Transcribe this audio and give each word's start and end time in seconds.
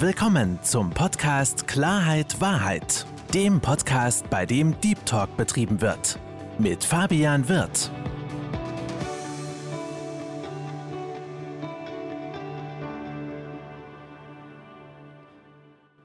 Willkommen 0.00 0.58
zum 0.62 0.88
Podcast 0.88 1.68
Klarheit 1.68 2.40
Wahrheit, 2.40 3.04
dem 3.34 3.60
Podcast, 3.60 4.30
bei 4.30 4.46
dem 4.46 4.80
Deep 4.80 5.04
Talk 5.04 5.36
betrieben 5.36 5.82
wird. 5.82 6.18
Mit 6.58 6.82
Fabian 6.84 7.46
Wirth. 7.50 7.90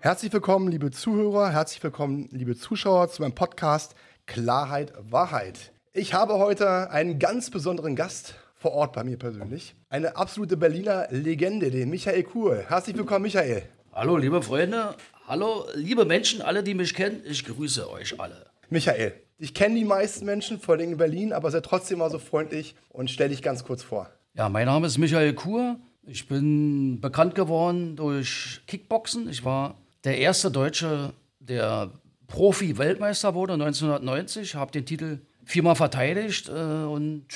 Herzlich 0.02 0.34
willkommen, 0.34 0.68
liebe 0.68 0.92
Zuhörer, 0.92 1.52
herzlich 1.52 1.82
willkommen, 1.82 2.28
liebe 2.34 2.58
Zuschauer, 2.58 3.08
zu 3.08 3.22
meinem 3.22 3.34
Podcast 3.34 3.96
Klarheit 4.26 4.92
Wahrheit. 5.10 5.72
Ich 5.94 6.14
habe 6.14 6.34
heute 6.34 6.92
einen 6.92 7.18
ganz 7.18 7.50
besonderen 7.50 7.96
Gast 7.96 8.36
vor 8.56 8.74
Ort 8.74 8.92
bei 8.92 9.06
mir 9.06 9.18
persönlich. 9.18 9.74
Eine 9.88 10.18
absolute 10.18 10.58
Berliner 10.58 11.08
Legende, 11.12 11.72
den 11.72 11.90
Michael 11.90 12.24
Kuhl. 12.24 12.66
Herzlich 12.68 12.98
willkommen, 12.98 13.22
Michael. 13.22 13.64
Hallo, 13.98 14.18
liebe 14.18 14.42
Freunde. 14.42 14.94
Hallo, 15.26 15.68
liebe 15.74 16.04
Menschen, 16.04 16.42
alle, 16.42 16.64
die 16.64 16.74
mich 16.74 16.94
kennen. 16.94 17.22
Ich 17.24 17.46
grüße 17.46 17.90
euch 17.90 18.20
alle. 18.20 18.48
Michael, 18.70 19.14
ich 19.38 19.54
kenne 19.54 19.76
die 19.76 19.86
meisten 19.86 20.26
Menschen, 20.26 20.60
vor 20.60 20.76
allem 20.76 20.92
in 20.92 20.98
Berlin, 20.98 21.32
aber 21.32 21.50
sei 21.50 21.62
trotzdem 21.62 22.00
mal 22.00 22.12
so 22.12 22.20
freundlich 22.20 22.76
und 22.90 23.10
stell 23.10 23.30
dich 23.30 23.42
ganz 23.42 23.64
kurz 23.64 23.84
vor. 23.84 24.10
Ja, 24.34 24.50
mein 24.50 24.66
Name 24.66 24.88
ist 24.88 24.98
Michael 24.98 25.34
Kur. 25.34 25.78
Ich 26.06 26.28
bin 26.28 27.00
bekannt 27.00 27.36
geworden 27.36 27.96
durch 27.96 28.60
Kickboxen. 28.68 29.30
Ich 29.30 29.46
war 29.46 29.76
der 30.04 30.18
erste 30.18 30.52
Deutsche, 30.52 31.14
der 31.40 31.90
Profi-Weltmeister 32.28 33.34
wurde 33.34 33.54
1990, 33.54 34.56
habe 34.56 34.74
den 34.74 34.86
Titel 34.86 35.20
viermal 35.46 35.76
verteidigt 35.78 36.50
äh, 36.50 36.52
und 36.52 37.28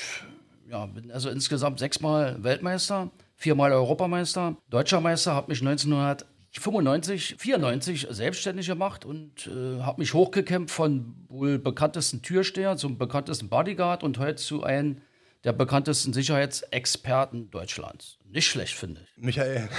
ja, 0.69 0.87
bin 0.87 1.09
also 1.09 1.29
insgesamt 1.29 1.79
sechsmal 1.79 2.43
Weltmeister, 2.43 3.11
viermal 3.37 3.71
Europameister, 3.71 4.57
Deutscher 4.69 4.99
Meister, 4.99 5.33
habe 5.33 5.51
mich 5.51 5.61
1995, 6.55 7.35
94 7.37 8.07
selbstständig 8.09 8.67
gemacht 8.67 9.05
und 9.05 9.47
äh, 9.47 9.81
habe 9.81 10.01
mich 10.01 10.13
hochgekämpft 10.13 10.73
von 10.73 11.15
wohl 11.27 11.59
bekanntesten 11.59 12.21
Türsteher 12.21 12.75
zum 12.75 12.97
bekanntesten 12.97 13.49
Bodyguard 13.49 14.03
und 14.03 14.17
heute 14.17 14.35
zu 14.35 14.63
einem 14.63 15.01
der 15.43 15.53
bekanntesten 15.53 16.11
Sicherheitsexperten 16.11 17.49
Deutschlands. 17.49 18.17
Nicht 18.25 18.47
schlecht, 18.47 18.75
finde 18.75 19.01
ich. 19.01 19.23
Michael. 19.23 19.69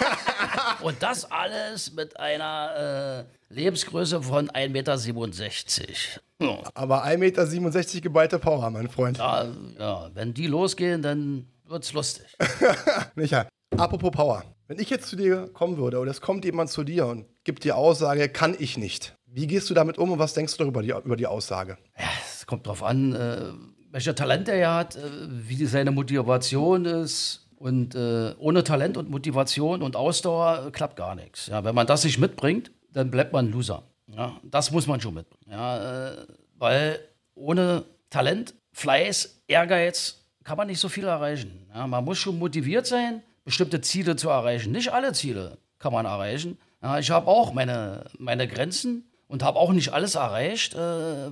und 0.82 1.02
das 1.02 1.30
alles 1.30 1.92
mit 1.92 2.18
einer 2.18 3.26
äh, 3.50 3.54
Lebensgröße 3.54 4.22
von 4.22 4.48
1,67 4.48 4.68
Meter. 4.70 6.22
Ja. 6.40 6.62
Aber 6.74 7.04
1,67 7.04 7.18
Meter 7.18 8.00
geballte 8.00 8.38
Power, 8.38 8.70
mein 8.70 8.88
Freund. 8.88 9.18
Ja, 9.18 9.46
ja, 9.78 10.10
wenn 10.14 10.32
die 10.32 10.46
losgehen, 10.46 11.02
dann 11.02 11.48
wird 11.66 11.84
es 11.84 11.92
lustig. 11.92 12.26
Micha, 13.14 13.46
apropos 13.76 14.10
Power. 14.10 14.44
Wenn 14.68 14.78
ich 14.78 14.90
jetzt 14.90 15.08
zu 15.08 15.16
dir 15.16 15.48
kommen 15.48 15.78
würde 15.78 15.98
oder 15.98 16.10
es 16.10 16.20
kommt 16.20 16.44
jemand 16.44 16.68
zu 16.68 16.84
dir 16.84 17.06
und 17.06 17.24
gibt 17.42 17.64
dir 17.64 17.74
Aussage, 17.74 18.28
kann 18.28 18.54
ich 18.58 18.76
nicht. 18.76 19.16
Wie 19.24 19.46
gehst 19.46 19.70
du 19.70 19.74
damit 19.74 19.96
um 19.96 20.12
und 20.12 20.18
was 20.18 20.34
denkst 20.34 20.58
du 20.58 20.64
darüber 20.64 20.82
die, 20.82 20.90
über 20.90 21.16
die 21.16 21.26
Aussage? 21.26 21.78
Ja, 21.98 22.04
es 22.30 22.44
kommt 22.44 22.66
drauf 22.66 22.82
an, 22.82 23.14
äh, 23.14 23.46
welcher 23.90 24.14
Talent 24.14 24.46
er 24.46 24.74
hat, 24.74 24.96
äh, 24.96 25.00
wie 25.26 25.64
seine 25.64 25.90
Motivation 25.90 26.84
ist. 26.84 27.48
Und 27.56 27.94
äh, 27.94 28.34
ohne 28.38 28.62
Talent 28.62 28.98
und 28.98 29.08
Motivation 29.08 29.80
und 29.80 29.96
Ausdauer 29.96 30.66
äh, 30.66 30.70
klappt 30.70 30.96
gar 30.96 31.14
nichts. 31.14 31.46
Ja, 31.46 31.64
wenn 31.64 31.74
man 31.74 31.86
das 31.86 32.04
nicht 32.04 32.18
mitbringt, 32.18 32.70
dann 32.92 33.10
bleibt 33.10 33.32
man 33.32 33.50
Loser. 33.50 33.84
Ja, 34.06 34.38
das 34.42 34.70
muss 34.70 34.86
man 34.86 35.00
schon 35.00 35.14
mitbringen. 35.14 35.50
Ja, 35.50 36.10
äh, 36.10 36.26
weil 36.58 37.00
ohne 37.34 37.84
Talent, 38.10 38.52
Fleiß, 38.72 39.44
Ehrgeiz 39.48 40.26
kann 40.44 40.58
man 40.58 40.66
nicht 40.66 40.78
so 40.78 40.90
viel 40.90 41.04
erreichen. 41.04 41.66
Ja, 41.74 41.86
man 41.86 42.04
muss 42.04 42.18
schon 42.18 42.38
motiviert 42.38 42.86
sein, 42.86 43.22
bestimmte 43.48 43.80
Ziele 43.80 44.14
zu 44.14 44.28
erreichen. 44.28 44.72
Nicht 44.72 44.92
alle 44.92 45.14
Ziele 45.14 45.56
kann 45.78 45.94
man 45.94 46.04
erreichen. 46.04 46.58
Ich 47.00 47.10
habe 47.10 47.28
auch 47.28 47.54
meine, 47.54 48.04
meine 48.18 48.46
Grenzen 48.46 49.08
und 49.26 49.42
habe 49.42 49.58
auch 49.58 49.72
nicht 49.72 49.94
alles 49.94 50.16
erreicht, 50.16 50.74
äh, 50.74 50.78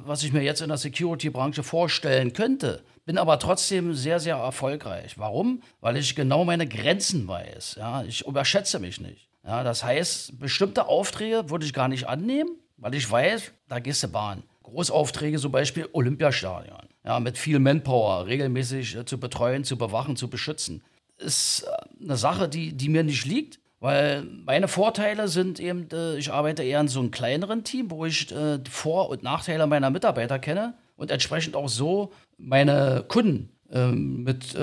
was 0.07 0.23
ich 0.23 0.33
mir 0.33 0.43
jetzt 0.43 0.63
in 0.63 0.69
der 0.69 0.79
Security-Branche 0.79 1.63
vorstellen 1.63 2.33
könnte. 2.33 2.83
Bin 3.05 3.19
aber 3.19 3.39
trotzdem 3.39 3.93
sehr, 3.93 4.19
sehr 4.19 4.37
erfolgreich. 4.37 5.19
Warum? 5.19 5.63
Weil 5.83 5.99
ich 5.99 6.17
genau 6.17 6.47
meine 6.47 6.67
Grenzen 6.67 7.29
weiß. 7.29 7.77
Ja, 7.79 8.03
ich 8.03 8.27
überschätze 8.27 8.79
mich 8.79 8.99
nicht. 8.99 9.29
Ja, 9.45 9.63
das 9.63 9.85
heißt, 9.85 10.41
bestimmte 10.41 10.89
Aufträge 10.89 11.51
würde 11.51 11.67
ich 11.67 11.75
gar 11.75 11.89
nicht 11.89 12.09
annehmen, 12.09 12.51
weil 12.79 12.95
ich 12.95 13.11
weiß, 13.11 13.53
da 13.69 13.79
gehst 13.79 14.03
du 14.03 14.09
Bahn. 14.09 14.43
Großaufträge, 14.63 15.39
zum 15.39 15.53
Beispiel 15.53 15.87
Olympiastadion, 15.93 16.89
ja, 17.05 17.21
mit 17.21 17.37
viel 17.37 17.59
Manpower 17.59 18.27
regelmäßig 18.27 18.97
äh, 18.97 19.05
zu 19.05 19.21
betreuen, 19.21 19.65
zu 19.65 19.77
bewachen, 19.77 20.17
zu 20.17 20.29
beschützen, 20.29 20.83
ist 21.19 21.63
äh, 21.65 22.05
eine 22.05 22.17
Sache, 22.17 22.49
die, 22.49 22.73
die 22.73 22.89
mir 22.89 23.05
nicht 23.05 23.25
liegt. 23.25 23.61
Weil 23.79 24.23
meine 24.23 24.69
Vorteile 24.69 25.29
sind 25.29 25.61
eben, 25.61 25.89
äh, 25.93 26.17
ich 26.17 26.33
arbeite 26.33 26.63
eher 26.63 26.81
in 26.81 26.89
so 26.89 27.01
einem 27.01 27.11
kleineren 27.11 27.63
Team, 27.63 27.91
wo 27.91 28.07
ich 28.07 28.33
äh, 28.33 28.59
Vor- 28.71 29.11
und 29.11 29.23
Nachteile 29.23 29.67
meiner 29.67 29.91
Mitarbeiter 29.91 30.39
kenne 30.39 30.75
und 30.97 31.11
entsprechend 31.11 31.55
auch 31.55 31.69
so 31.69 32.13
meine 32.39 33.05
Kunden 33.07 33.51
äh, 33.71 33.89
mit 33.89 34.57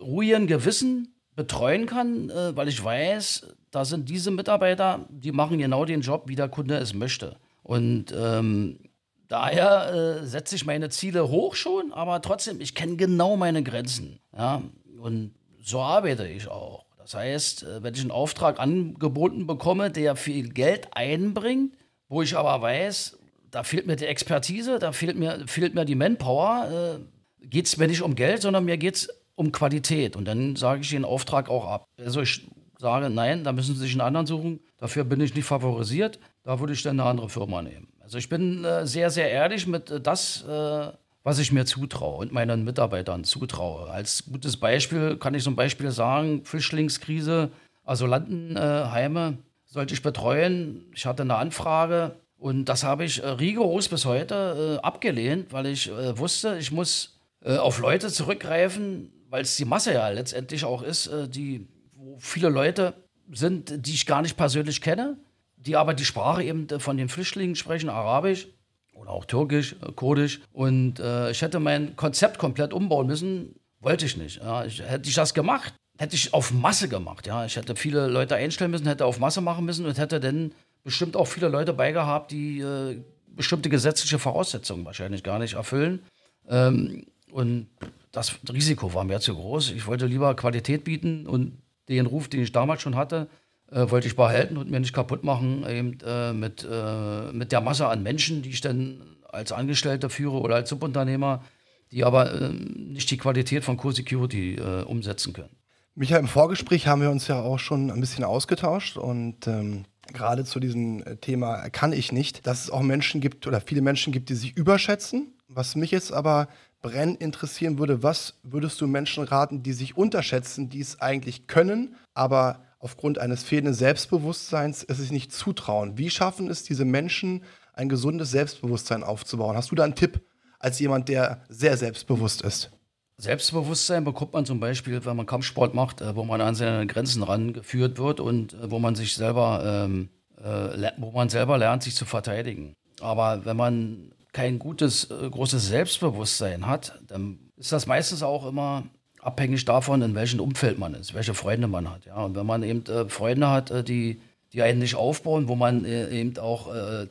ruhigem 0.00 0.48
Gewissen 0.48 1.14
betreuen 1.36 1.86
kann, 1.86 2.28
weil 2.28 2.66
ich 2.66 2.82
weiß, 2.82 3.46
da 3.70 3.84
sind 3.84 4.08
diese 4.08 4.32
Mitarbeiter, 4.32 5.06
die 5.08 5.30
machen 5.30 5.58
genau 5.58 5.84
den 5.84 6.00
Job, 6.00 6.24
wie 6.26 6.34
der 6.34 6.48
Kunde 6.48 6.76
es 6.76 6.92
möchte. 6.92 7.36
Und 7.62 8.06
ähm, 8.14 8.80
daher 9.28 10.20
äh, 10.22 10.26
setze 10.26 10.56
ich 10.56 10.66
meine 10.66 10.90
Ziele 10.90 11.28
hoch 11.28 11.54
schon, 11.54 11.92
aber 11.92 12.20
trotzdem, 12.20 12.60
ich 12.60 12.74
kenne 12.74 12.96
genau 12.96 13.36
meine 13.36 13.62
Grenzen. 13.62 14.18
Ja? 14.36 14.62
Und 15.00 15.32
so 15.62 15.80
arbeite 15.80 16.26
ich 16.26 16.48
auch. 16.48 16.84
Das 16.98 17.14
heißt, 17.14 17.62
äh, 17.64 17.82
wenn 17.82 17.94
ich 17.94 18.00
einen 18.00 18.10
Auftrag 18.10 18.60
angeboten 18.60 19.46
bekomme, 19.46 19.90
der 19.90 20.16
viel 20.16 20.48
Geld 20.48 20.88
einbringt, 20.92 21.74
wo 22.08 22.22
ich 22.22 22.36
aber 22.36 22.60
weiß, 22.60 23.18
da 23.50 23.64
fehlt 23.64 23.86
mir 23.86 23.96
die 23.96 24.06
Expertise, 24.06 24.78
da 24.78 24.92
fehlt 24.92 25.16
mir, 25.16 25.44
fehlt 25.46 25.74
mir 25.74 25.84
die 25.84 25.94
Manpower, 25.94 27.00
äh, 27.00 27.46
geht 27.46 27.66
es 27.66 27.76
mir 27.76 27.88
nicht 27.88 28.02
um 28.02 28.14
Geld, 28.14 28.42
sondern 28.42 28.64
mir 28.64 28.76
geht 28.76 28.96
es 28.96 29.08
um 29.34 29.52
Qualität. 29.52 30.16
Und 30.16 30.26
dann 30.26 30.56
sage 30.56 30.82
ich 30.82 30.90
den 30.90 31.04
Auftrag 31.04 31.48
auch 31.48 31.66
ab. 31.66 31.86
Also 31.98 32.22
ich 32.22 32.46
sage, 32.78 33.10
nein, 33.10 33.44
da 33.44 33.52
müssen 33.52 33.74
Sie 33.74 33.82
sich 33.82 33.92
einen 33.92 34.00
anderen 34.00 34.26
suchen. 34.26 34.60
Dafür 34.78 35.04
bin 35.04 35.20
ich 35.20 35.34
nicht 35.34 35.44
favorisiert. 35.44 36.18
Da 36.42 36.60
würde 36.60 36.72
ich 36.72 36.82
dann 36.82 36.98
eine 36.98 37.08
andere 37.08 37.28
Firma 37.28 37.62
nehmen. 37.62 37.88
Also 38.00 38.18
ich 38.18 38.28
bin 38.28 38.64
äh, 38.64 38.86
sehr, 38.86 39.10
sehr 39.10 39.30
ehrlich 39.30 39.66
mit 39.66 39.90
äh, 39.90 40.00
das, 40.00 40.44
äh, 40.44 40.92
was 41.24 41.38
ich 41.38 41.52
mir 41.52 41.64
zutraue 41.64 42.18
und 42.18 42.32
meinen 42.32 42.64
Mitarbeitern 42.64 43.24
zutraue. 43.24 43.90
Als 43.90 44.24
gutes 44.30 44.56
Beispiel 44.56 45.16
kann 45.16 45.34
ich 45.34 45.44
zum 45.44 45.56
Beispiel 45.56 45.90
sagen, 45.90 46.44
Flüchtlingskrise, 46.44 47.50
Asylantenheime 47.84 49.38
äh, 49.38 49.42
sollte 49.66 49.94
ich 49.94 50.02
betreuen. 50.02 50.84
Ich 50.94 51.06
hatte 51.06 51.22
eine 51.22 51.36
Anfrage 51.36 52.16
und 52.38 52.64
das 52.66 52.84
habe 52.84 53.04
ich 53.04 53.22
äh, 53.22 53.28
rigoros 53.28 53.88
bis 53.88 54.04
heute 54.04 54.78
äh, 54.80 54.84
abgelehnt, 54.84 55.52
weil 55.52 55.66
ich 55.66 55.90
wusste, 55.90 56.58
ich 56.58 56.72
muss 56.72 57.18
auf 57.44 57.80
Leute 57.80 58.08
zurückgreifen, 58.08 59.12
weil 59.28 59.42
es 59.42 59.56
die 59.56 59.64
Masse 59.64 59.92
ja 59.92 60.08
letztendlich 60.10 60.64
auch 60.64 60.82
ist, 60.82 61.10
die 61.26 61.66
wo 61.96 62.16
viele 62.20 62.48
Leute 62.50 62.94
sind, 63.32 63.84
die 63.84 63.94
ich 63.94 64.06
gar 64.06 64.22
nicht 64.22 64.36
persönlich 64.36 64.80
kenne, 64.80 65.16
die 65.56 65.76
aber 65.76 65.92
die 65.94 66.04
Sprache 66.04 66.44
eben 66.44 66.68
von 66.78 66.96
den 66.96 67.08
Flüchtlingen 67.08 67.56
sprechen, 67.56 67.88
Arabisch 67.88 68.46
oder 68.92 69.10
auch 69.10 69.24
Türkisch, 69.24 69.76
äh, 69.82 69.92
Kurdisch. 69.92 70.40
Und 70.52 71.00
äh, 71.00 71.30
ich 71.30 71.42
hätte 71.42 71.60
mein 71.60 71.96
Konzept 71.96 72.38
komplett 72.38 72.72
umbauen 72.72 73.06
müssen, 73.06 73.54
wollte 73.80 74.06
ich 74.06 74.16
nicht. 74.16 74.40
Ja. 74.42 74.64
Ich, 74.64 74.80
hätte 74.82 75.08
ich 75.08 75.14
das 75.14 75.34
gemacht, 75.34 75.74
hätte 75.98 76.14
ich 76.14 76.32
auf 76.34 76.52
Masse 76.52 76.88
gemacht. 76.88 77.26
Ja. 77.26 77.44
Ich 77.44 77.56
hätte 77.56 77.76
viele 77.76 78.06
Leute 78.06 78.36
einstellen 78.36 78.70
müssen, 78.70 78.86
hätte 78.86 79.06
auf 79.06 79.18
Masse 79.18 79.40
machen 79.40 79.64
müssen 79.64 79.86
und 79.86 79.98
hätte 79.98 80.20
dann 80.20 80.52
bestimmt 80.84 81.16
auch 81.16 81.26
viele 81.26 81.48
Leute 81.48 81.72
beigehabt, 81.72 82.30
die 82.30 82.60
äh, 82.60 83.00
bestimmte 83.26 83.68
gesetzliche 83.68 84.18
Voraussetzungen 84.18 84.84
wahrscheinlich 84.84 85.22
gar 85.22 85.38
nicht 85.38 85.54
erfüllen. 85.54 86.02
Ähm, 86.48 87.06
und 87.30 87.68
das 88.10 88.38
Risiko 88.52 88.92
war 88.92 89.04
mir 89.04 89.20
zu 89.20 89.34
groß. 89.34 89.70
Ich 89.70 89.86
wollte 89.86 90.06
lieber 90.06 90.34
Qualität 90.36 90.84
bieten 90.84 91.26
und 91.26 91.58
den 91.88 92.06
Ruf, 92.06 92.28
den 92.28 92.42
ich 92.42 92.52
damals 92.52 92.82
schon 92.82 92.96
hatte, 92.96 93.28
äh, 93.72 93.90
wollte 93.90 94.06
ich 94.06 94.16
behalten 94.16 94.56
und 94.56 94.70
mir 94.70 94.80
nicht 94.80 94.92
kaputt 94.92 95.24
machen 95.24 95.64
eben, 95.68 95.98
äh, 96.04 96.32
mit, 96.32 96.66
äh, 96.70 97.32
mit 97.32 97.52
der 97.52 97.60
Masse 97.60 97.88
an 97.88 98.02
Menschen, 98.02 98.42
die 98.42 98.50
ich 98.50 98.60
dann 98.60 99.00
als 99.28 99.52
Angestellter 99.52 100.10
führe 100.10 100.40
oder 100.40 100.56
als 100.56 100.68
Subunternehmer, 100.68 101.42
die 101.90 102.04
aber 102.04 102.34
ähm, 102.34 102.92
nicht 102.92 103.10
die 103.10 103.16
Qualität 103.16 103.64
von 103.64 103.76
Core 103.76 103.94
Security 103.94 104.56
äh, 104.56 104.82
umsetzen 104.82 105.32
können. 105.32 105.56
Michael, 105.94 106.20
im 106.20 106.28
Vorgespräch 106.28 106.86
haben 106.86 107.02
wir 107.02 107.10
uns 107.10 107.28
ja 107.28 107.40
auch 107.40 107.58
schon 107.58 107.90
ein 107.90 108.00
bisschen 108.00 108.24
ausgetauscht 108.24 108.96
und 108.96 109.46
ähm, 109.46 109.84
gerade 110.12 110.44
zu 110.44 110.58
diesem 110.60 111.02
äh, 111.02 111.16
Thema 111.16 111.68
kann 111.70 111.92
ich 111.92 112.12
nicht, 112.12 112.46
dass 112.46 112.64
es 112.64 112.70
auch 112.70 112.82
Menschen 112.82 113.20
gibt 113.20 113.46
oder 113.46 113.60
viele 113.60 113.82
Menschen 113.82 114.12
gibt, 114.12 114.28
die 114.28 114.34
sich 114.34 114.56
überschätzen. 114.56 115.34
Was 115.48 115.76
mich 115.76 115.90
jetzt 115.90 116.12
aber 116.12 116.48
brennend 116.80 117.20
interessieren 117.20 117.78
würde, 117.78 118.02
was 118.02 118.38
würdest 118.42 118.80
du 118.80 118.86
Menschen 118.86 119.24
raten, 119.24 119.62
die 119.62 119.72
sich 119.72 119.96
unterschätzen, 119.96 120.68
die 120.70 120.80
es 120.80 121.00
eigentlich 121.00 121.46
können, 121.46 121.96
aber 122.14 122.60
aufgrund 122.82 123.18
eines 123.18 123.44
fehlenden 123.44 123.74
Selbstbewusstseins 123.74 124.84
es 124.84 124.98
sich 124.98 125.12
nicht 125.12 125.32
zutrauen? 125.32 125.96
Wie 125.96 126.10
schaffen 126.10 126.50
es 126.50 126.64
diese 126.64 126.84
Menschen, 126.84 127.44
ein 127.72 127.88
gesundes 127.88 128.32
Selbstbewusstsein 128.32 129.04
aufzubauen? 129.04 129.56
Hast 129.56 129.70
du 129.70 129.76
da 129.76 129.84
einen 129.84 129.94
Tipp 129.94 130.20
als 130.58 130.78
jemand, 130.80 131.08
der 131.08 131.42
sehr 131.48 131.76
selbstbewusst 131.76 132.42
ist? 132.42 132.70
Selbstbewusstsein 133.18 134.04
bekommt 134.04 134.32
man 134.32 134.44
zum 134.44 134.58
Beispiel, 134.58 135.04
wenn 135.04 135.16
man 135.16 135.26
Kampfsport 135.26 135.74
macht, 135.74 136.00
äh, 136.00 136.16
wo 136.16 136.24
man 136.24 136.40
an 136.40 136.56
seine 136.56 136.86
Grenzen 136.88 137.22
rangeführt 137.22 137.98
wird 137.98 138.18
und 138.18 138.54
äh, 138.54 138.70
wo 138.70 138.80
man 138.80 138.96
sich 138.96 139.14
selber, 139.14 139.84
ähm, 139.86 140.08
äh, 140.42 140.90
wo 140.96 141.12
man 141.12 141.28
selber 141.28 141.56
lernt, 141.58 141.84
sich 141.84 141.94
zu 141.94 142.04
verteidigen. 142.04 142.74
Aber 143.00 143.44
wenn 143.44 143.56
man 143.56 144.12
kein 144.32 144.58
gutes, 144.58 145.08
großes 145.08 145.68
Selbstbewusstsein 145.68 146.66
hat, 146.66 146.98
dann 147.06 147.50
ist 147.56 147.70
das 147.70 147.86
meistens 147.86 148.22
auch 148.22 148.46
immer 148.46 148.84
abhängig 149.22 149.64
davon, 149.64 150.02
in 150.02 150.14
welchem 150.14 150.40
Umfeld 150.40 150.78
man 150.78 150.94
ist, 150.94 151.14
welche 151.14 151.32
Freunde 151.32 151.68
man 151.68 151.88
hat. 151.88 152.04
Ja? 152.04 152.16
Und 152.16 152.36
wenn 152.36 152.44
man 152.44 152.62
eben 152.62 152.84
äh, 152.86 153.08
Freunde 153.08 153.48
hat, 153.48 153.70
äh, 153.70 153.82
die, 153.82 154.20
die 154.52 154.62
einen 154.62 154.80
nicht 154.80 154.96
aufbauen, 154.96 155.48
wo 155.48 155.54
man 155.54 155.84
äh, 155.84 156.10
eben 156.10 156.36
auch 156.38 156.74
äh, 156.74 157.06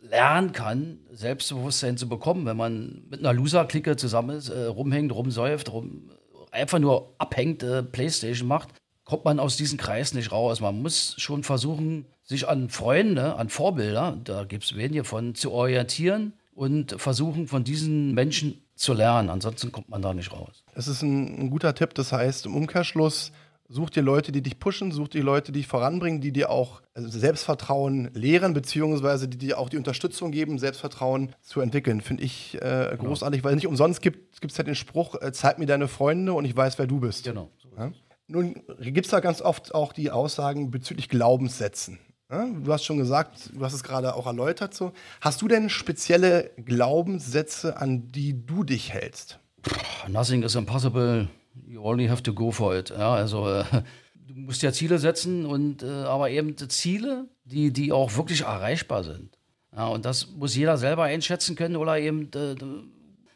lernen 0.00 0.52
kann, 0.52 1.00
Selbstbewusstsein 1.12 1.96
zu 1.96 2.08
bekommen, 2.08 2.46
wenn 2.46 2.56
man 2.56 3.02
mit 3.10 3.20
einer 3.20 3.32
Loser-Clique 3.32 3.96
zusammen 3.96 4.36
ist, 4.36 4.48
äh, 4.48 4.66
rumhängt, 4.66 5.12
rumsäuft, 5.12 5.72
rum, 5.72 6.10
einfach 6.52 6.78
nur 6.78 7.14
abhängt, 7.18 7.64
äh, 7.64 7.82
Playstation 7.82 8.48
macht, 8.48 8.68
kommt 9.04 9.24
man 9.24 9.40
aus 9.40 9.56
diesem 9.56 9.76
Kreis 9.76 10.14
nicht 10.14 10.30
raus. 10.30 10.60
Man 10.60 10.80
muss 10.82 11.14
schon 11.18 11.42
versuchen, 11.42 12.06
sich 12.22 12.48
an 12.48 12.70
Freunde, 12.70 13.34
an 13.36 13.48
Vorbilder, 13.48 14.18
da 14.22 14.44
gibt 14.44 14.64
es 14.64 14.76
wenige 14.76 15.04
von, 15.04 15.34
zu 15.34 15.50
orientieren 15.50 16.32
und 16.54 17.00
versuchen, 17.00 17.48
von 17.48 17.64
diesen 17.64 18.14
Menschen 18.14 18.62
zu 18.76 18.92
lernen. 18.92 19.30
Ansonsten 19.30 19.72
kommt 19.72 19.88
man 19.88 20.02
da 20.02 20.14
nicht 20.14 20.32
raus. 20.32 20.62
Das 20.74 20.86
ist 20.86 21.02
ein, 21.02 21.40
ein 21.40 21.50
guter 21.50 21.74
Tipp. 21.74 21.94
Das 21.94 22.12
heißt, 22.12 22.46
im 22.46 22.54
Umkehrschluss, 22.54 23.32
such 23.68 23.90
dir 23.90 24.02
Leute, 24.02 24.30
die 24.32 24.42
dich 24.42 24.58
pushen, 24.58 24.92
such 24.92 25.08
dir 25.08 25.22
Leute, 25.22 25.50
die 25.50 25.60
dich 25.60 25.66
voranbringen, 25.66 26.20
die 26.20 26.30
dir 26.30 26.50
auch 26.50 26.82
also 26.94 27.08
Selbstvertrauen 27.08 28.10
lehren, 28.14 28.54
beziehungsweise 28.54 29.28
die 29.28 29.38
dir 29.38 29.58
auch 29.58 29.68
die 29.68 29.76
Unterstützung 29.76 30.30
geben, 30.30 30.58
Selbstvertrauen 30.58 31.34
zu 31.40 31.60
entwickeln. 31.60 32.00
Finde 32.00 32.22
ich 32.22 32.54
äh, 32.56 32.90
genau. 32.92 33.08
großartig, 33.08 33.42
weil 33.42 33.54
nicht 33.54 33.66
umsonst 33.66 34.02
gibt 34.02 34.40
es 34.42 34.58
halt 34.58 34.68
den 34.68 34.74
Spruch, 34.74 35.20
äh, 35.20 35.32
zeig 35.32 35.58
mir 35.58 35.66
deine 35.66 35.88
Freunde 35.88 36.34
und 36.34 36.44
ich 36.44 36.56
weiß, 36.56 36.78
wer 36.78 36.86
du 36.86 37.00
bist. 37.00 37.24
Genau. 37.24 37.50
Ja? 37.76 37.92
Nun 38.28 38.62
gibt 38.80 39.06
es 39.06 39.10
da 39.10 39.20
ganz 39.20 39.40
oft 39.40 39.74
auch 39.74 39.92
die 39.92 40.10
Aussagen 40.10 40.70
bezüglich 40.70 41.08
Glaubenssätzen. 41.08 41.98
Du 42.28 42.72
hast 42.72 42.84
schon 42.84 42.98
gesagt, 42.98 43.50
du 43.54 43.64
hast 43.64 43.72
es 43.72 43.84
gerade 43.84 44.14
auch 44.14 44.26
erläutert 44.26 44.74
so. 44.74 44.92
Hast 45.20 45.42
du 45.42 45.48
denn 45.48 45.70
spezielle 45.70 46.50
Glaubenssätze, 46.56 47.76
an 47.76 48.10
die 48.10 48.44
du 48.44 48.64
dich 48.64 48.92
hältst? 48.92 49.38
Nothing 50.08 50.42
is 50.42 50.56
impossible. 50.56 51.28
You 51.68 51.82
only 51.82 52.08
have 52.08 52.24
to 52.24 52.34
go 52.34 52.50
for 52.50 52.76
it. 52.76 52.90
Ja, 52.90 53.14
also 53.14 53.48
äh, 53.48 53.64
du 54.26 54.34
musst 54.34 54.62
ja 54.62 54.72
Ziele 54.72 54.98
setzen 54.98 55.46
und 55.46 55.84
äh, 55.84 55.86
aber 55.86 56.30
eben 56.30 56.56
Ziele, 56.68 57.28
die, 57.44 57.72
die 57.72 57.92
auch 57.92 58.16
wirklich 58.16 58.40
erreichbar 58.40 59.04
sind. 59.04 59.38
Ja, 59.74 59.86
und 59.86 60.04
das 60.04 60.32
muss 60.32 60.56
jeder 60.56 60.78
selber 60.78 61.04
einschätzen 61.04 61.54
können 61.54 61.76
oder 61.76 61.98
eben 61.98 62.30
äh, 62.34 62.56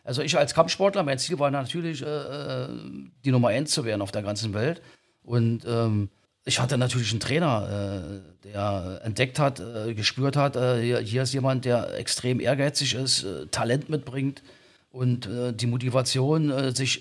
also 0.02 0.22
ich 0.22 0.37
als 0.37 0.54
Kampfsportler, 0.54 1.04
mein 1.04 1.19
Ziel 1.19 1.38
war 1.38 1.50
natürlich, 1.50 2.00
die 2.00 3.31
Nummer 3.31 3.48
eins 3.48 3.70
zu 3.70 3.84
werden 3.84 4.00
auf 4.02 4.10
der 4.10 4.22
ganzen 4.22 4.54
Welt. 4.54 4.82
Und 5.22 5.64
ähm, 5.69 6.08
ich 6.44 6.58
hatte 6.58 6.78
natürlich 6.78 7.10
einen 7.10 7.20
Trainer, 7.20 8.22
der 8.52 9.00
entdeckt 9.05 9.38
hat, 9.38 9.61
äh, 9.61 9.94
gespürt 9.94 10.37
hat, 10.37 10.56
äh, 10.56 10.82
hier, 10.82 10.99
hier, 11.00 11.23
ist 11.23 11.32
jemand, 11.32 11.64
der 11.64 11.97
extrem 11.99 12.41
ehrgeizig 12.41 12.94
ist, 12.94 13.25
äh, 13.25 13.47
Talent 13.47 13.88
mitbringt 13.88 14.43
und 14.91 15.29
die 15.55 15.67
Motivation, 15.69 16.75
sich 16.75 17.00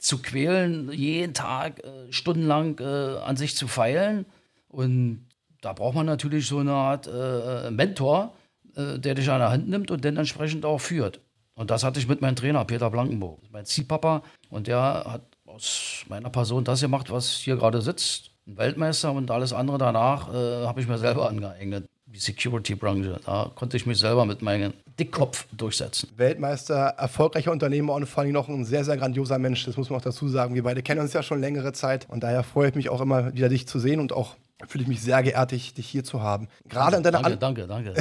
zu 0.00 0.22
quälen, 0.22 0.90
jeden 0.92 1.34
Tag 1.34 1.84
äh, 1.84 2.12
stundenlang 2.12 2.78
äh, 2.78 3.18
an 3.18 3.36
sich 3.36 3.54
zu 3.56 3.68
feilen. 3.68 4.26
Und 4.68 5.26
da 5.60 5.72
braucht 5.72 5.94
man 5.94 6.06
natürlich 6.06 6.46
so 6.46 6.58
eine 6.58 6.72
Art 6.72 7.06
äh, 7.06 7.70
Mentor, 7.70 8.34
äh, 8.76 8.98
der 8.98 9.14
dich 9.14 9.30
an 9.30 9.40
der 9.40 9.50
Hand 9.50 9.68
nimmt 9.68 9.90
und 9.90 10.04
dann 10.04 10.16
entsprechend 10.16 10.64
auch 10.64 10.78
führt. 10.78 11.20
Und 11.54 11.70
das 11.70 11.84
hatte 11.84 12.00
ich 12.00 12.08
mit 12.08 12.22
meinem 12.22 12.36
Trainer, 12.36 12.64
Peter 12.64 12.90
Blankenburg, 12.90 13.40
mein 13.50 13.66
Ziehpapa. 13.66 14.22
Und 14.48 14.66
der 14.66 15.04
hat 15.06 15.22
aus 15.44 16.04
meiner 16.08 16.30
Person 16.30 16.64
das 16.64 16.80
gemacht, 16.80 17.10
was 17.10 17.30
hier 17.32 17.56
gerade 17.56 17.82
sitzt. 17.82 18.29
Ein 18.46 18.56
Weltmeister 18.56 19.12
und 19.12 19.30
alles 19.30 19.52
andere 19.52 19.78
danach 19.78 20.32
äh, 20.32 20.66
habe 20.66 20.80
ich 20.80 20.88
mir 20.88 20.98
selber 20.98 21.28
angeeignet 21.28 21.86
die 22.12 22.18
Security-Branche. 22.18 23.20
Da 23.24 23.50
konnte 23.54 23.76
ich 23.76 23.86
mich 23.86 23.98
selber 23.98 24.24
mit 24.24 24.42
meinem 24.42 24.72
Dickkopf 24.98 25.46
durchsetzen. 25.52 26.10
Weltmeister, 26.16 26.94
erfolgreicher 26.98 27.52
Unternehmer 27.52 27.94
und 27.94 28.06
vor 28.06 28.22
allem 28.22 28.32
noch 28.32 28.48
ein 28.48 28.64
sehr, 28.64 28.84
sehr 28.84 28.96
grandioser 28.96 29.38
Mensch. 29.38 29.64
Das 29.64 29.76
muss 29.76 29.90
man 29.90 30.00
auch 30.00 30.04
dazu 30.04 30.28
sagen. 30.28 30.54
Wir 30.54 30.62
beide 30.62 30.82
kennen 30.82 31.00
uns 31.00 31.12
ja 31.12 31.22
schon 31.22 31.40
längere 31.40 31.72
Zeit 31.72 32.06
und 32.08 32.22
daher 32.22 32.42
freue 32.42 32.70
ich 32.70 32.74
mich 32.74 32.88
auch 32.88 33.00
immer 33.00 33.34
wieder, 33.34 33.48
dich 33.48 33.66
zu 33.68 33.78
sehen 33.78 34.00
und 34.00 34.12
auch 34.12 34.36
fühle 34.66 34.82
ich 34.82 34.88
mich 34.88 35.02
sehr 35.02 35.22
geehrt, 35.22 35.50
dich, 35.50 35.74
dich 35.74 35.86
hier 35.86 36.04
zu 36.04 36.22
haben. 36.22 36.48
Gerade 36.68 36.96
in 36.96 37.02
deiner 37.02 37.22
Danke, 37.22 37.66
danke, 37.66 37.66
danke. 37.66 37.94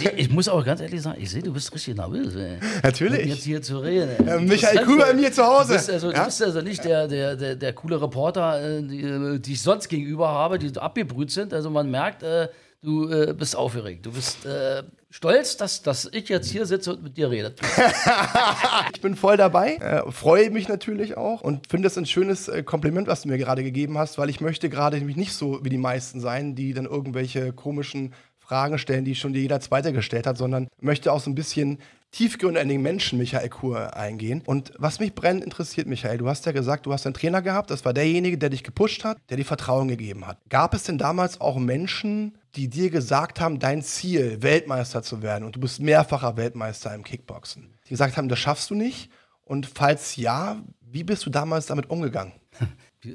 ich, 0.00 0.06
ich, 0.06 0.30
muss 0.30 0.48
auch 0.48 0.64
ganz 0.64 0.80
ehrlich 0.80 1.02
sagen, 1.02 1.20
ich 1.20 1.30
sehe, 1.30 1.42
du 1.42 1.52
bist 1.52 1.72
richtig 1.74 1.96
nervös. 1.96 2.34
Ey. 2.34 2.58
Natürlich. 2.82 3.26
Jetzt 3.26 3.44
hier 3.44 3.62
zu 3.62 3.78
reden. 3.78 4.26
Äh, 4.26 4.38
Michael 4.40 4.84
Kuh 4.84 4.98
bei 4.98 5.12
mir 5.14 5.32
zu 5.32 5.44
Hause. 5.44 5.68
Du 5.68 5.74
bist 5.74 5.90
also, 5.90 6.10
ja? 6.10 6.18
du 6.18 6.24
bist 6.26 6.42
also 6.42 6.60
nicht 6.60 6.84
der, 6.84 7.08
der, 7.08 7.36
der, 7.36 7.56
der 7.56 7.72
coole 7.72 8.00
Reporter, 8.00 8.78
äh, 8.78 8.82
die, 8.82 9.40
die, 9.40 9.52
ich 9.52 9.62
sonst 9.62 9.88
gegenüber 9.88 10.28
habe, 10.28 10.58
die 10.58 10.76
abgebrüht 10.78 11.30
sind. 11.30 11.52
Also 11.52 11.70
man 11.70 11.90
merkt, 11.90 12.22
äh, 12.22 12.48
Du 12.82 13.10
äh, 13.10 13.34
bist 13.36 13.56
aufgeregt. 13.56 14.06
Du 14.06 14.12
bist 14.12 14.44
äh, 14.46 14.82
stolz, 15.10 15.56
dass, 15.56 15.82
dass 15.82 16.08
ich 16.12 16.28
jetzt 16.28 16.50
hier 16.50 16.66
sitze 16.66 16.92
und 16.92 17.02
mit 17.02 17.16
dir 17.16 17.30
rede. 17.30 17.54
ich 18.94 19.00
bin 19.00 19.16
voll 19.16 19.36
dabei, 19.36 19.76
äh, 19.76 20.10
freue 20.12 20.50
mich 20.50 20.68
natürlich 20.68 21.16
auch 21.16 21.40
und 21.40 21.66
finde 21.68 21.88
es 21.88 21.96
ein 21.96 22.06
schönes 22.06 22.48
äh, 22.48 22.62
Kompliment, 22.62 23.08
was 23.08 23.22
du 23.22 23.28
mir 23.28 23.38
gerade 23.38 23.62
gegeben 23.62 23.98
hast, 23.98 24.18
weil 24.18 24.28
ich 24.28 24.40
möchte 24.40 24.68
gerade 24.68 24.98
nämlich 24.98 25.16
nicht 25.16 25.32
so 25.32 25.64
wie 25.64 25.70
die 25.70 25.78
meisten 25.78 26.20
sein, 26.20 26.54
die 26.54 26.74
dann 26.74 26.84
irgendwelche 26.84 27.52
komischen 27.52 28.12
Fragen 28.38 28.78
stellen, 28.78 29.04
die 29.04 29.16
schon 29.16 29.34
jeder 29.34 29.60
Zweite 29.60 29.92
gestellt 29.92 30.26
hat, 30.26 30.38
sondern 30.38 30.68
möchte 30.80 31.12
auch 31.12 31.20
so 31.20 31.30
ein 31.30 31.34
bisschen 31.34 31.78
tiefgründig 32.12 32.62
an 32.62 32.68
den 32.68 32.80
Menschen 32.80 33.18
Michael 33.18 33.48
Kur 33.48 33.96
eingehen. 33.96 34.42
Und 34.46 34.72
was 34.78 35.00
mich 35.00 35.14
brennend 35.14 35.44
interessiert, 35.44 35.86
Michael, 35.86 36.18
du 36.18 36.28
hast 36.28 36.46
ja 36.46 36.52
gesagt, 36.52 36.86
du 36.86 36.92
hast 36.92 37.06
einen 37.06 37.14
Trainer 37.14 37.42
gehabt, 37.42 37.70
das 37.70 37.84
war 37.84 37.92
derjenige, 37.92 38.38
der 38.38 38.50
dich 38.50 38.62
gepusht 38.62 39.04
hat, 39.04 39.18
der 39.28 39.36
dir 39.36 39.44
Vertrauen 39.44 39.88
gegeben 39.88 40.26
hat. 40.26 40.38
Gab 40.48 40.74
es 40.74 40.84
denn 40.84 40.98
damals 40.98 41.40
auch 41.40 41.58
Menschen, 41.58 42.38
die 42.56 42.68
dir 42.68 42.90
gesagt 42.90 43.40
haben, 43.40 43.58
dein 43.58 43.82
Ziel, 43.82 44.42
Weltmeister 44.42 45.02
zu 45.02 45.22
werden, 45.22 45.44
und 45.44 45.56
du 45.56 45.60
bist 45.60 45.80
mehrfacher 45.80 46.36
Weltmeister 46.36 46.94
im 46.94 47.04
Kickboxen, 47.04 47.74
die 47.84 47.90
gesagt 47.90 48.16
haben, 48.16 48.28
das 48.28 48.38
schaffst 48.38 48.70
du 48.70 48.74
nicht? 48.74 49.10
Und 49.44 49.66
falls 49.66 50.16
ja, 50.16 50.62
wie 50.80 51.04
bist 51.04 51.24
du 51.26 51.30
damals 51.30 51.66
damit 51.66 51.90
umgegangen? 51.90 52.32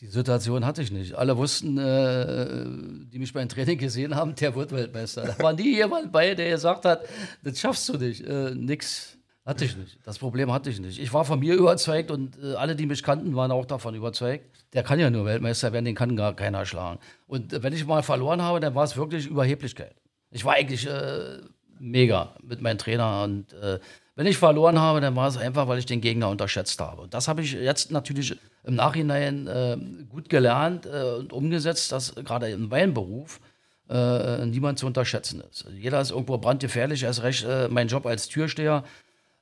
Die 0.00 0.08
Situation 0.08 0.66
hatte 0.66 0.82
ich 0.82 0.90
nicht. 0.90 1.14
Alle 1.14 1.38
wussten, 1.38 1.78
äh, 1.78 2.66
die 3.10 3.18
mich 3.18 3.32
beim 3.32 3.48
Training 3.48 3.78
gesehen 3.78 4.14
haben, 4.14 4.34
der 4.34 4.54
wird 4.54 4.70
Weltmeister. 4.70 5.24
Da 5.24 5.42
war 5.42 5.54
nie 5.54 5.74
jemand 5.74 6.12
bei, 6.12 6.34
der 6.34 6.50
gesagt 6.50 6.84
hat, 6.84 7.06
das 7.42 7.58
schaffst 7.58 7.88
du 7.88 7.96
nicht. 7.96 8.22
Äh, 8.22 8.54
nix. 8.54 9.15
Hatte 9.46 9.64
ich 9.64 9.76
nicht. 9.76 9.98
Das 10.02 10.18
Problem 10.18 10.52
hatte 10.52 10.70
ich 10.70 10.80
nicht. 10.80 10.98
Ich 10.98 11.12
war 11.14 11.24
von 11.24 11.38
mir 11.38 11.54
überzeugt 11.54 12.10
und 12.10 12.36
äh, 12.42 12.54
alle, 12.54 12.74
die 12.74 12.84
mich 12.84 13.04
kannten, 13.04 13.36
waren 13.36 13.52
auch 13.52 13.64
davon 13.64 13.94
überzeugt. 13.94 14.44
Der 14.72 14.82
kann 14.82 14.98
ja 14.98 15.08
nur 15.08 15.24
Weltmeister 15.24 15.72
werden, 15.72 15.84
den 15.84 15.94
kann 15.94 16.16
gar 16.16 16.34
keiner 16.34 16.66
schlagen. 16.66 16.98
Und 17.28 17.52
äh, 17.52 17.62
wenn 17.62 17.72
ich 17.72 17.86
mal 17.86 18.02
verloren 18.02 18.42
habe, 18.42 18.58
dann 18.58 18.74
war 18.74 18.82
es 18.82 18.96
wirklich 18.96 19.26
Überheblichkeit. 19.28 19.94
Ich 20.32 20.44
war 20.44 20.54
eigentlich 20.54 20.88
äh, 20.88 21.38
mega 21.78 22.34
mit 22.42 22.60
meinem 22.60 22.78
Trainer 22.78 23.22
und 23.22 23.52
äh, 23.52 23.78
wenn 24.16 24.26
ich 24.26 24.38
verloren 24.38 24.80
habe, 24.80 25.00
dann 25.00 25.14
war 25.14 25.28
es 25.28 25.36
einfach, 25.36 25.68
weil 25.68 25.78
ich 25.78 25.86
den 25.86 26.00
Gegner 26.00 26.30
unterschätzt 26.30 26.80
habe. 26.80 27.02
Und 27.02 27.14
das 27.14 27.28
habe 27.28 27.42
ich 27.42 27.52
jetzt 27.52 27.92
natürlich 27.92 28.36
im 28.64 28.74
Nachhinein 28.74 29.46
äh, 29.46 29.76
gut 30.08 30.28
gelernt 30.28 30.86
äh, 30.86 31.18
und 31.18 31.32
umgesetzt, 31.32 31.92
dass 31.92 32.14
gerade 32.16 32.48
in 32.50 32.68
meinem 32.68 32.94
Beruf 32.94 33.40
äh, 33.88 34.44
niemand 34.46 34.80
zu 34.80 34.86
unterschätzen 34.86 35.42
ist. 35.48 35.66
Jeder 35.78 36.00
ist 36.00 36.10
irgendwo 36.10 36.38
brandgefährlich, 36.38 37.04
erst 37.04 37.22
recht 37.22 37.46
mein 37.68 37.86
Job 37.86 38.06
als 38.06 38.26
Türsteher. 38.26 38.82